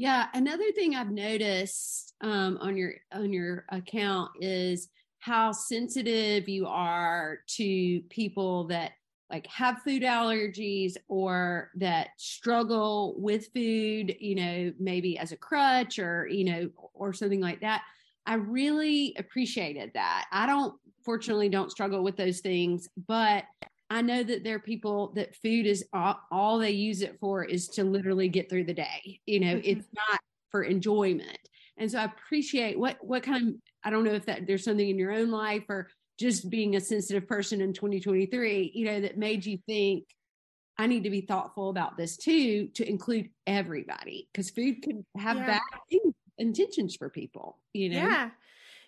Yeah, 0.00 0.28
another 0.32 0.72
thing 0.72 0.94
I've 0.94 1.10
noticed 1.10 2.14
um, 2.22 2.56
on 2.62 2.74
your 2.78 2.94
on 3.12 3.34
your 3.34 3.66
account 3.68 4.30
is 4.40 4.88
how 5.18 5.52
sensitive 5.52 6.48
you 6.48 6.66
are 6.66 7.40
to 7.58 8.00
people 8.08 8.66
that 8.68 8.92
like 9.30 9.46
have 9.48 9.82
food 9.82 10.00
allergies 10.00 10.94
or 11.08 11.70
that 11.74 12.08
struggle 12.16 13.14
with 13.18 13.48
food, 13.52 14.16
you 14.18 14.36
know, 14.36 14.72
maybe 14.78 15.18
as 15.18 15.32
a 15.32 15.36
crutch 15.36 15.98
or, 15.98 16.26
you 16.28 16.44
know, 16.44 16.70
or 16.94 17.12
something 17.12 17.42
like 17.42 17.60
that. 17.60 17.82
I 18.24 18.36
really 18.36 19.14
appreciated 19.18 19.90
that. 19.92 20.28
I 20.32 20.46
don't, 20.46 20.72
fortunately, 21.04 21.50
don't 21.50 21.70
struggle 21.70 22.02
with 22.02 22.16
those 22.16 22.40
things, 22.40 22.88
but 23.06 23.44
I 23.90 24.02
know 24.02 24.22
that 24.22 24.44
there 24.44 24.56
are 24.56 24.60
people 24.60 25.12
that 25.16 25.34
food 25.34 25.66
is 25.66 25.84
all, 25.92 26.20
all 26.30 26.58
they 26.58 26.70
use 26.70 27.02
it 27.02 27.18
for 27.18 27.44
is 27.44 27.66
to 27.70 27.84
literally 27.84 28.28
get 28.28 28.48
through 28.48 28.64
the 28.64 28.74
day. 28.74 29.20
You 29.26 29.40
know, 29.40 29.54
mm-hmm. 29.56 29.64
it's 29.64 29.88
not 29.94 30.20
for 30.50 30.62
enjoyment. 30.62 31.38
And 31.76 31.90
so 31.90 31.98
I 31.98 32.04
appreciate 32.04 32.78
what 32.78 32.98
what 33.00 33.22
kind 33.22 33.48
of 33.48 33.54
I 33.82 33.90
don't 33.90 34.04
know 34.04 34.12
if 34.12 34.26
that 34.26 34.46
there's 34.46 34.64
something 34.64 34.88
in 34.88 34.98
your 34.98 35.12
own 35.12 35.30
life 35.30 35.64
or 35.68 35.88
just 36.18 36.50
being 36.50 36.76
a 36.76 36.80
sensitive 36.80 37.26
person 37.26 37.62
in 37.62 37.72
2023, 37.72 38.72
you 38.74 38.84
know, 38.84 39.00
that 39.00 39.16
made 39.16 39.44
you 39.44 39.58
think 39.66 40.04
I 40.78 40.86
need 40.86 41.04
to 41.04 41.10
be 41.10 41.22
thoughtful 41.22 41.70
about 41.70 41.96
this 41.96 42.16
too 42.16 42.68
to 42.74 42.88
include 42.88 43.30
everybody 43.46 44.28
because 44.32 44.50
food 44.50 44.82
can 44.82 45.04
have 45.16 45.38
yeah. 45.38 45.46
bad 45.46 46.00
intentions 46.38 46.96
for 46.96 47.08
people, 47.08 47.58
you 47.72 47.90
know. 47.90 47.96
Yeah. 47.96 48.30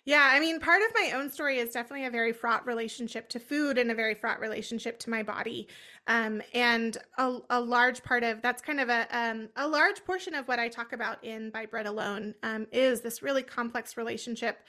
Yeah, 0.05 0.29
I 0.33 0.41
mean, 0.41 0.59
part 0.59 0.81
of 0.81 0.89
my 0.93 1.11
own 1.15 1.29
story 1.29 1.59
is 1.59 1.69
definitely 1.69 2.05
a 2.05 2.09
very 2.09 2.33
fraught 2.33 2.65
relationship 2.67 3.29
to 3.29 3.39
food 3.39 3.77
and 3.77 3.89
a 3.89 3.95
very 3.95 4.15
fraught 4.15 4.41
relationship 4.41 4.99
to 4.99 5.09
my 5.09 5.23
body. 5.23 5.69
Um, 6.07 6.41
and 6.53 6.97
a, 7.17 7.37
a, 7.49 7.61
large 7.61 8.03
part 8.03 8.23
of 8.23 8.41
that's 8.41 8.61
kind 8.61 8.81
of 8.81 8.89
a 8.89 9.07
um, 9.17 9.47
a 9.55 9.65
large 9.65 10.03
portion 10.03 10.35
of 10.35 10.45
what 10.49 10.59
I 10.59 10.67
talk 10.67 10.91
about 10.91 11.23
in 11.23 11.51
By 11.51 11.65
Bread 11.65 11.85
Alone 11.85 12.35
um, 12.43 12.67
is 12.73 12.99
this 12.99 13.23
really 13.23 13.43
complex 13.43 13.95
relationship 13.95 14.59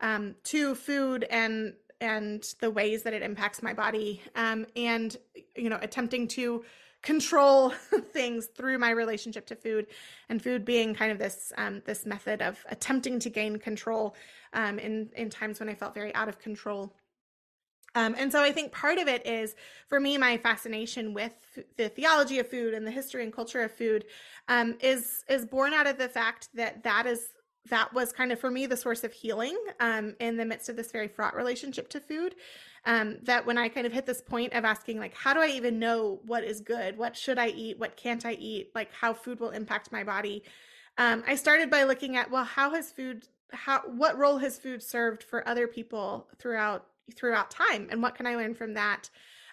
um, 0.00 0.36
to 0.44 0.76
food 0.76 1.26
and 1.28 1.74
and 2.00 2.44
the 2.60 2.70
ways 2.70 3.02
that 3.02 3.14
it 3.14 3.22
impacts 3.22 3.62
my 3.62 3.72
body 3.72 4.22
um, 4.36 4.64
and 4.76 5.16
you 5.56 5.68
know 5.68 5.78
attempting 5.82 6.28
to 6.28 6.64
control 7.04 7.70
things 8.12 8.46
through 8.46 8.78
my 8.78 8.90
relationship 8.90 9.46
to 9.46 9.54
food 9.54 9.86
and 10.28 10.42
food 10.42 10.64
being 10.64 10.94
kind 10.94 11.12
of 11.12 11.18
this 11.18 11.52
um, 11.58 11.82
this 11.84 12.04
method 12.04 12.42
of 12.42 12.64
attempting 12.70 13.20
to 13.20 13.30
gain 13.30 13.58
control 13.58 14.16
um, 14.54 14.78
in 14.80 15.10
in 15.14 15.30
times 15.30 15.60
when 15.60 15.68
I 15.68 15.74
felt 15.74 15.94
very 15.94 16.12
out 16.14 16.28
of 16.28 16.38
control. 16.38 16.92
Um, 17.96 18.16
and 18.18 18.32
so 18.32 18.42
I 18.42 18.50
think 18.50 18.72
part 18.72 18.98
of 18.98 19.06
it 19.06 19.24
is 19.24 19.54
for 19.86 20.00
me, 20.00 20.18
my 20.18 20.36
fascination 20.36 21.14
with 21.14 21.34
the 21.76 21.88
theology 21.88 22.40
of 22.40 22.48
food 22.48 22.74
and 22.74 22.84
the 22.84 22.90
history 22.90 23.22
and 23.22 23.32
culture 23.32 23.62
of 23.62 23.70
food 23.70 24.06
um, 24.48 24.76
is 24.80 25.24
is 25.28 25.44
born 25.44 25.72
out 25.72 25.86
of 25.86 25.98
the 25.98 26.08
fact 26.08 26.48
that 26.54 26.82
that 26.82 27.06
is 27.06 27.33
that 27.70 27.92
was 27.94 28.12
kind 28.12 28.30
of 28.32 28.38
for 28.38 28.50
me 28.50 28.66
the 28.66 28.76
source 28.76 29.04
of 29.04 29.12
healing 29.12 29.56
um, 29.80 30.14
in 30.20 30.36
the 30.36 30.44
midst 30.44 30.68
of 30.68 30.76
this 30.76 30.92
very 30.92 31.08
fraught 31.08 31.34
relationship 31.34 31.88
to 31.90 32.00
food. 32.00 32.34
Um, 32.86 33.16
that 33.22 33.46
when 33.46 33.56
I 33.56 33.70
kind 33.70 33.86
of 33.86 33.94
hit 33.94 34.04
this 34.04 34.20
point 34.20 34.52
of 34.52 34.66
asking, 34.66 34.98
like, 34.98 35.14
how 35.14 35.32
do 35.32 35.40
I 35.40 35.46
even 35.46 35.78
know 35.78 36.20
what 36.26 36.44
is 36.44 36.60
good? 36.60 36.98
What 36.98 37.16
should 37.16 37.38
I 37.38 37.48
eat? 37.48 37.78
What 37.78 37.96
can't 37.96 38.26
I 38.26 38.32
eat? 38.32 38.72
Like, 38.74 38.92
how 38.92 39.14
food 39.14 39.40
will 39.40 39.50
impact 39.50 39.90
my 39.90 40.04
body. 40.04 40.44
Um, 40.98 41.24
I 41.26 41.34
started 41.36 41.70
by 41.70 41.84
looking 41.84 42.16
at, 42.16 42.30
well, 42.30 42.44
how 42.44 42.74
has 42.74 42.92
food, 42.92 43.26
how, 43.52 43.80
what 43.86 44.18
role 44.18 44.36
has 44.36 44.58
food 44.58 44.82
served 44.82 45.22
for 45.22 45.48
other 45.48 45.66
people 45.66 46.28
throughout 46.38 46.86
throughout 47.14 47.50
time, 47.50 47.88
and 47.90 48.02
what 48.02 48.14
can 48.14 48.26
I 48.26 48.36
learn 48.36 48.54
from 48.54 48.74
that? 48.74 49.10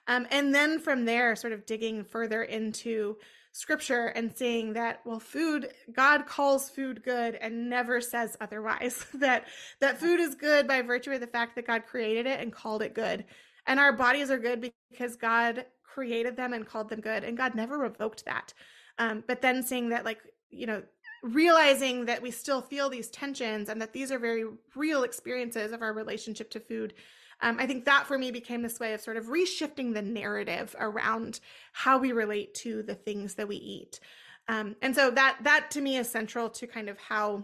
Um, 0.08 0.28
and 0.32 0.54
then 0.54 0.80
from 0.80 1.06
there, 1.06 1.36
sort 1.36 1.54
of 1.54 1.66
digging 1.66 2.04
further 2.04 2.44
into 2.44 3.18
scripture 3.54 4.08
and 4.08 4.36
saying 4.36 4.74
that 4.74 5.02
well 5.06 5.20
food 5.20 5.70
god 5.94 6.26
calls 6.26 6.70
food 6.70 7.04
good 7.04 7.36
and 7.36 7.70
never 7.70 8.00
says 8.02 8.38
otherwise. 8.40 9.06
That 9.14 9.46
that 9.80 10.00
food 10.00 10.20
is 10.20 10.36
good 10.36 10.68
by 10.68 10.82
virtue 10.82 11.12
of 11.12 11.20
the 11.20 11.28
fact 11.28 11.56
that 11.56 11.68
god 11.68 11.86
created 11.86 12.26
it 12.26 12.40
and 12.40 12.52
called 12.52 12.82
it 12.82 12.96
good. 12.96 13.26
And 13.68 13.80
our 13.80 13.94
bodies 13.94 14.32
are 14.32 14.40
good 14.40 14.72
because 14.90 15.16
god 15.16 15.66
created 15.84 16.38
them 16.38 16.54
and 16.54 16.66
called 16.66 16.90
them 16.90 17.02
good 17.02 17.24
and 17.24 17.38
god 17.38 17.56
never 17.56 17.78
revoked 17.78 18.26
that. 18.26 18.54
Um, 18.98 19.24
but 19.28 19.42
then 19.42 19.64
seeing 19.64 19.90
that 19.90 20.06
like 20.06 20.20
you 20.50 20.68
know 20.68 20.84
realizing 21.24 22.06
that 22.06 22.22
we 22.22 22.32
still 22.32 22.62
feel 22.62 22.90
these 22.90 23.10
tensions 23.10 23.70
and 23.70 23.82
that 23.82 23.94
these 23.94 24.12
are 24.12 24.18
very 24.18 24.46
real 24.76 25.04
experiences 25.04 25.72
of 25.72 25.82
our 25.82 25.94
relationship 25.94 26.50
to 26.52 26.60
food 26.60 26.94
um, 27.42 27.58
I 27.60 27.66
think 27.66 27.86
that 27.86 28.06
for 28.08 28.18
me 28.18 28.32
became 28.32 28.62
this 28.62 28.80
way 28.80 28.94
of 28.94 29.02
sort 29.02 29.18
of 29.18 29.26
reshifting 29.26 29.94
the 29.94 30.02
narrative 30.02 30.76
around 30.80 31.40
how 31.74 31.98
we 31.98 32.12
relate 32.12 32.54
to 32.56 32.84
the 32.84 32.96
things 32.96 33.36
that 33.36 33.48
we 33.48 33.56
eat. 33.56 34.00
Um, 34.48 34.76
and 34.82 34.96
so 34.96 35.12
that 35.12 35.38
that 35.44 35.72
to 35.72 35.82
me 35.82 35.98
is 35.98 36.10
central 36.10 36.50
to 36.50 36.68
kind 36.68 36.90
of 36.90 36.98
how 36.98 37.44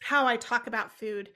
how 0.00 0.26
I 0.26 0.36
talk 0.36 0.66
about 0.66 0.92
food 0.92 1.30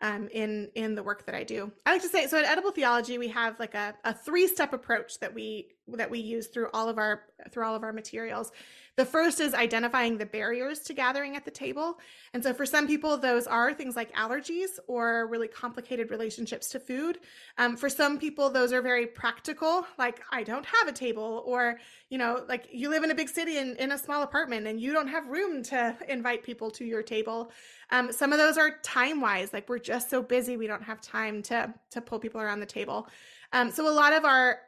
um, 0.00 0.28
in 0.32 0.70
in 0.74 0.94
the 0.94 1.02
work 1.02 1.26
that 1.26 1.34
I 1.34 1.44
do. 1.44 1.70
I 1.86 1.92
like 1.92 2.02
to 2.02 2.08
say 2.08 2.26
so 2.26 2.38
at 2.38 2.44
Edible 2.44 2.70
Theology 2.70 3.18
we 3.18 3.28
have 3.28 3.58
like 3.60 3.74
a, 3.74 3.94
a 4.04 4.14
three 4.14 4.48
step 4.48 4.72
approach 4.72 5.20
that 5.20 5.34
we 5.34 5.68
that 5.88 6.10
we 6.10 6.18
use 6.18 6.46
through 6.46 6.68
all 6.72 6.88
of 6.88 6.98
our 6.98 7.22
through 7.50 7.64
all 7.64 7.74
of 7.74 7.82
our 7.82 7.92
materials. 7.92 8.52
The 8.96 9.04
first 9.04 9.40
is 9.40 9.54
identifying 9.54 10.18
the 10.18 10.26
barriers 10.26 10.78
to 10.80 10.94
gathering 10.94 11.34
at 11.34 11.44
the 11.44 11.50
table. 11.50 11.98
And 12.32 12.42
so 12.42 12.54
for 12.54 12.64
some 12.64 12.86
people, 12.86 13.16
those 13.16 13.48
are 13.48 13.74
things 13.74 13.96
like 13.96 14.14
allergies 14.14 14.78
or 14.86 15.26
really 15.26 15.48
complicated 15.48 16.12
relationships 16.12 16.68
to 16.70 16.78
food. 16.78 17.18
Um, 17.58 17.76
for 17.76 17.88
some 17.88 18.18
people, 18.18 18.50
those 18.50 18.72
are 18.72 18.80
very 18.80 19.06
practical, 19.06 19.84
like 19.98 20.20
I 20.30 20.44
don't 20.44 20.64
have 20.64 20.86
a 20.86 20.92
table, 20.92 21.42
or, 21.44 21.80
you 22.08 22.18
know, 22.18 22.44
like 22.48 22.68
you 22.70 22.88
live 22.88 23.02
in 23.02 23.10
a 23.10 23.16
big 23.16 23.28
city 23.28 23.58
in, 23.58 23.74
in 23.76 23.90
a 23.90 23.98
small 23.98 24.22
apartment 24.22 24.68
and 24.68 24.80
you 24.80 24.92
don't 24.92 25.08
have 25.08 25.26
room 25.26 25.64
to 25.64 25.96
invite 26.08 26.44
people 26.44 26.70
to 26.70 26.84
your 26.84 27.02
table. 27.02 27.50
Um, 27.90 28.12
some 28.12 28.32
of 28.32 28.38
those 28.38 28.56
are 28.56 28.78
time 28.84 29.20
wise, 29.20 29.52
like 29.52 29.68
we're 29.68 29.80
just 29.80 30.08
so 30.08 30.22
busy, 30.22 30.56
we 30.56 30.68
don't 30.68 30.82
have 30.84 31.00
time 31.00 31.42
to, 31.44 31.74
to 31.90 32.00
pull 32.00 32.20
people 32.20 32.40
around 32.40 32.60
the 32.60 32.66
table. 32.66 33.08
Um, 33.52 33.72
so 33.72 33.88
a 33.88 33.90
lot 33.90 34.12
of 34.12 34.24
our 34.24 34.58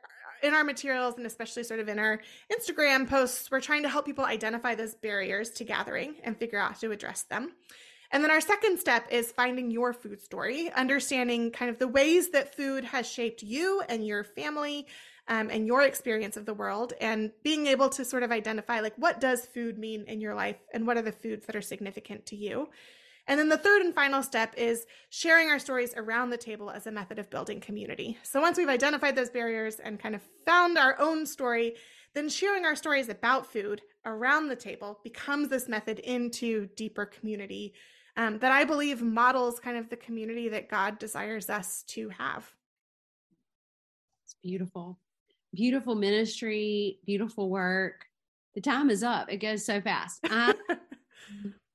in 0.43 0.55
our 0.55 0.65
materials 0.65 1.15
and 1.17 1.27
especially 1.27 1.65
sort 1.65 1.81
of 1.81 1.89
in 1.89 1.99
our 1.99 2.21
Instagram 2.53 3.09
posts, 3.09 3.51
we're 3.51 3.61
trying 3.61 3.83
to 3.83 3.89
help 3.89 4.07
people 4.07 4.25
identify 4.25 4.75
those 4.75 4.95
barriers 4.95 5.51
to 5.51 5.65
gathering 5.65 6.17
and 6.25 6.37
figure 6.37 6.59
out 6.59 6.73
how 6.73 6.79
to 6.79 6.93
address 6.93 7.23
them. 7.23 7.53
And 8.13 8.23
then 8.23 8.31
our 8.31 8.41
second 8.41 8.79
step 8.79 9.09
is 9.11 9.33
finding 9.33 9.71
your 9.71 9.93
food 9.93 10.21
story, 10.21 10.71
understanding 10.73 11.51
kind 11.51 11.71
of 11.71 11.79
the 11.79 11.89
ways 11.89 12.31
that 12.31 12.57
food 12.57 12.85
has 12.85 13.09
shaped 13.09 13.43
you 13.43 13.83
and 13.89 14.07
your 14.07 14.23
family 14.23 14.87
um, 15.29 15.51
and 15.51 15.67
your 15.67 15.83
experience 15.83 16.37
of 16.37 16.47
the 16.47 16.55
world, 16.55 16.93
and 17.01 17.33
being 17.43 17.67
able 17.67 17.89
to 17.89 18.05
sort 18.05 18.23
of 18.23 18.31
identify 18.31 18.81
like 18.81 18.95
what 18.97 19.21
does 19.21 19.45
food 19.45 19.77
mean 19.77 20.05
in 20.07 20.21
your 20.21 20.35
life 20.35 20.57
and 20.73 20.87
what 20.87 20.97
are 20.97 21.03
the 21.03 21.11
foods 21.11 21.47
that 21.47 21.57
are 21.57 21.63
significant 21.63 22.27
to 22.27 22.37
you. 22.37 22.69
And 23.29 23.39
then 23.39 23.49
the 23.49 23.59
third 23.59 23.83
and 23.83 23.95
final 23.95 24.23
step 24.23 24.55
is 24.57 24.87
sharing 25.11 25.49
our 25.49 25.59
stories 25.59 25.93
around 25.97 26.31
the 26.31 26.37
table 26.37 26.71
as 26.71 26.87
a 26.87 26.93
method 26.93 27.19
of 27.19 27.29
building 27.29 27.61
community. 27.61 28.17
So 28.23 28.41
once 28.41 28.57
we've 28.57 28.69
identified 28.69 29.17
those 29.17 29.31
barriers 29.31 29.81
and 29.81 29.99
kind 29.99 30.15
of 30.15 30.23
found 30.45 30.79
our 30.79 30.97
own 31.01 31.27
story, 31.27 31.75
then 32.15 32.29
sharing 32.29 32.65
our 32.65 32.77
stories 32.77 33.09
about 33.09 33.47
food 33.47 33.83
around 34.05 34.49
the 34.49 34.57
table 34.57 35.01
becomes 35.03 35.49
this 35.49 35.69
method 35.69 35.99
into 35.99 36.69
deeper 36.77 37.05
community 37.05 37.75
um, 38.17 38.39
that 38.39 38.53
I 38.53 38.65
believe 38.65 39.03
models 39.03 39.61
kind 39.61 39.77
of 39.77 39.91
the 39.91 39.97
community 39.97 40.49
that 40.49 40.71
God 40.71 40.99
desires 40.99 41.51
us 41.51 41.83
to 41.89 42.09
have. 42.11 42.51
It's 44.25 44.37
beautiful. 44.43 44.99
Beautiful 45.55 45.95
ministry, 45.95 47.01
beautiful 47.05 47.51
work. 47.51 48.07
The 48.55 48.61
time 48.61 48.89
is 48.89 49.03
up. 49.03 49.31
It 49.31 49.39
goes 49.39 49.65
so 49.65 49.81
fast. 49.81 50.25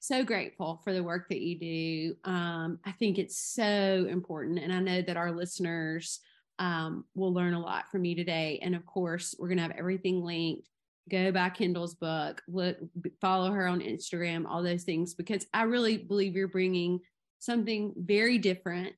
so 0.00 0.24
grateful 0.24 0.80
for 0.82 0.92
the 0.92 1.02
work 1.02 1.28
that 1.28 1.40
you 1.40 1.58
do. 1.58 2.30
Um, 2.30 2.78
I 2.84 2.92
think 2.92 3.18
it's 3.18 3.38
so 3.38 4.06
important. 4.08 4.58
And 4.58 4.72
I 4.72 4.80
know 4.80 5.02
that 5.02 5.16
our 5.16 5.30
listeners 5.30 6.20
um, 6.58 7.04
will 7.14 7.32
learn 7.32 7.54
a 7.54 7.60
lot 7.60 7.90
from 7.90 8.04
you 8.04 8.16
today. 8.16 8.58
And 8.62 8.74
of 8.74 8.84
course, 8.86 9.34
we're 9.38 9.48
going 9.48 9.58
to 9.58 9.62
have 9.62 9.76
everything 9.78 10.24
linked. 10.24 10.68
Go 11.10 11.32
buy 11.32 11.48
Kendall's 11.48 11.94
book, 11.94 12.40
look, 12.46 12.76
follow 13.20 13.50
her 13.50 13.66
on 13.66 13.80
Instagram, 13.80 14.44
all 14.46 14.62
those 14.62 14.84
things, 14.84 15.14
because 15.14 15.46
I 15.52 15.62
really 15.62 15.96
believe 15.96 16.36
you're 16.36 16.46
bringing 16.46 17.00
something 17.40 17.94
very 17.96 18.38
different, 18.38 18.94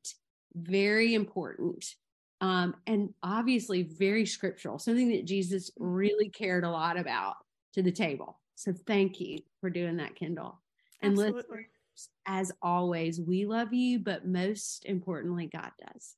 very 0.55 1.15
important, 1.15 1.87
um, 2.41 2.75
and 2.87 3.15
obviously 3.23 3.85
very 3.85 4.27
scriptural, 4.27 4.79
something 4.79 5.11
that 5.11 5.25
Jesus 5.25 5.71
really 5.79 6.29
cared 6.29 6.65
a 6.65 6.71
lot 6.71 6.99
about 6.99 7.37
to 7.75 7.83
the 7.83 7.93
table. 7.93 8.41
So 8.57 8.75
thank 8.87 9.19
you 9.21 9.39
for 9.61 9.71
doing 9.71 9.97
that, 9.97 10.17
Kendall. 10.17 10.61
And 11.03 11.17
listeners, 11.17 11.67
as 12.27 12.53
always, 12.63 13.21
we 13.21 13.45
love 13.47 13.73
you, 13.73 13.99
but 13.99 14.27
most 14.27 14.85
importantly, 14.85 15.49
God 15.53 15.71
does. 15.93 16.17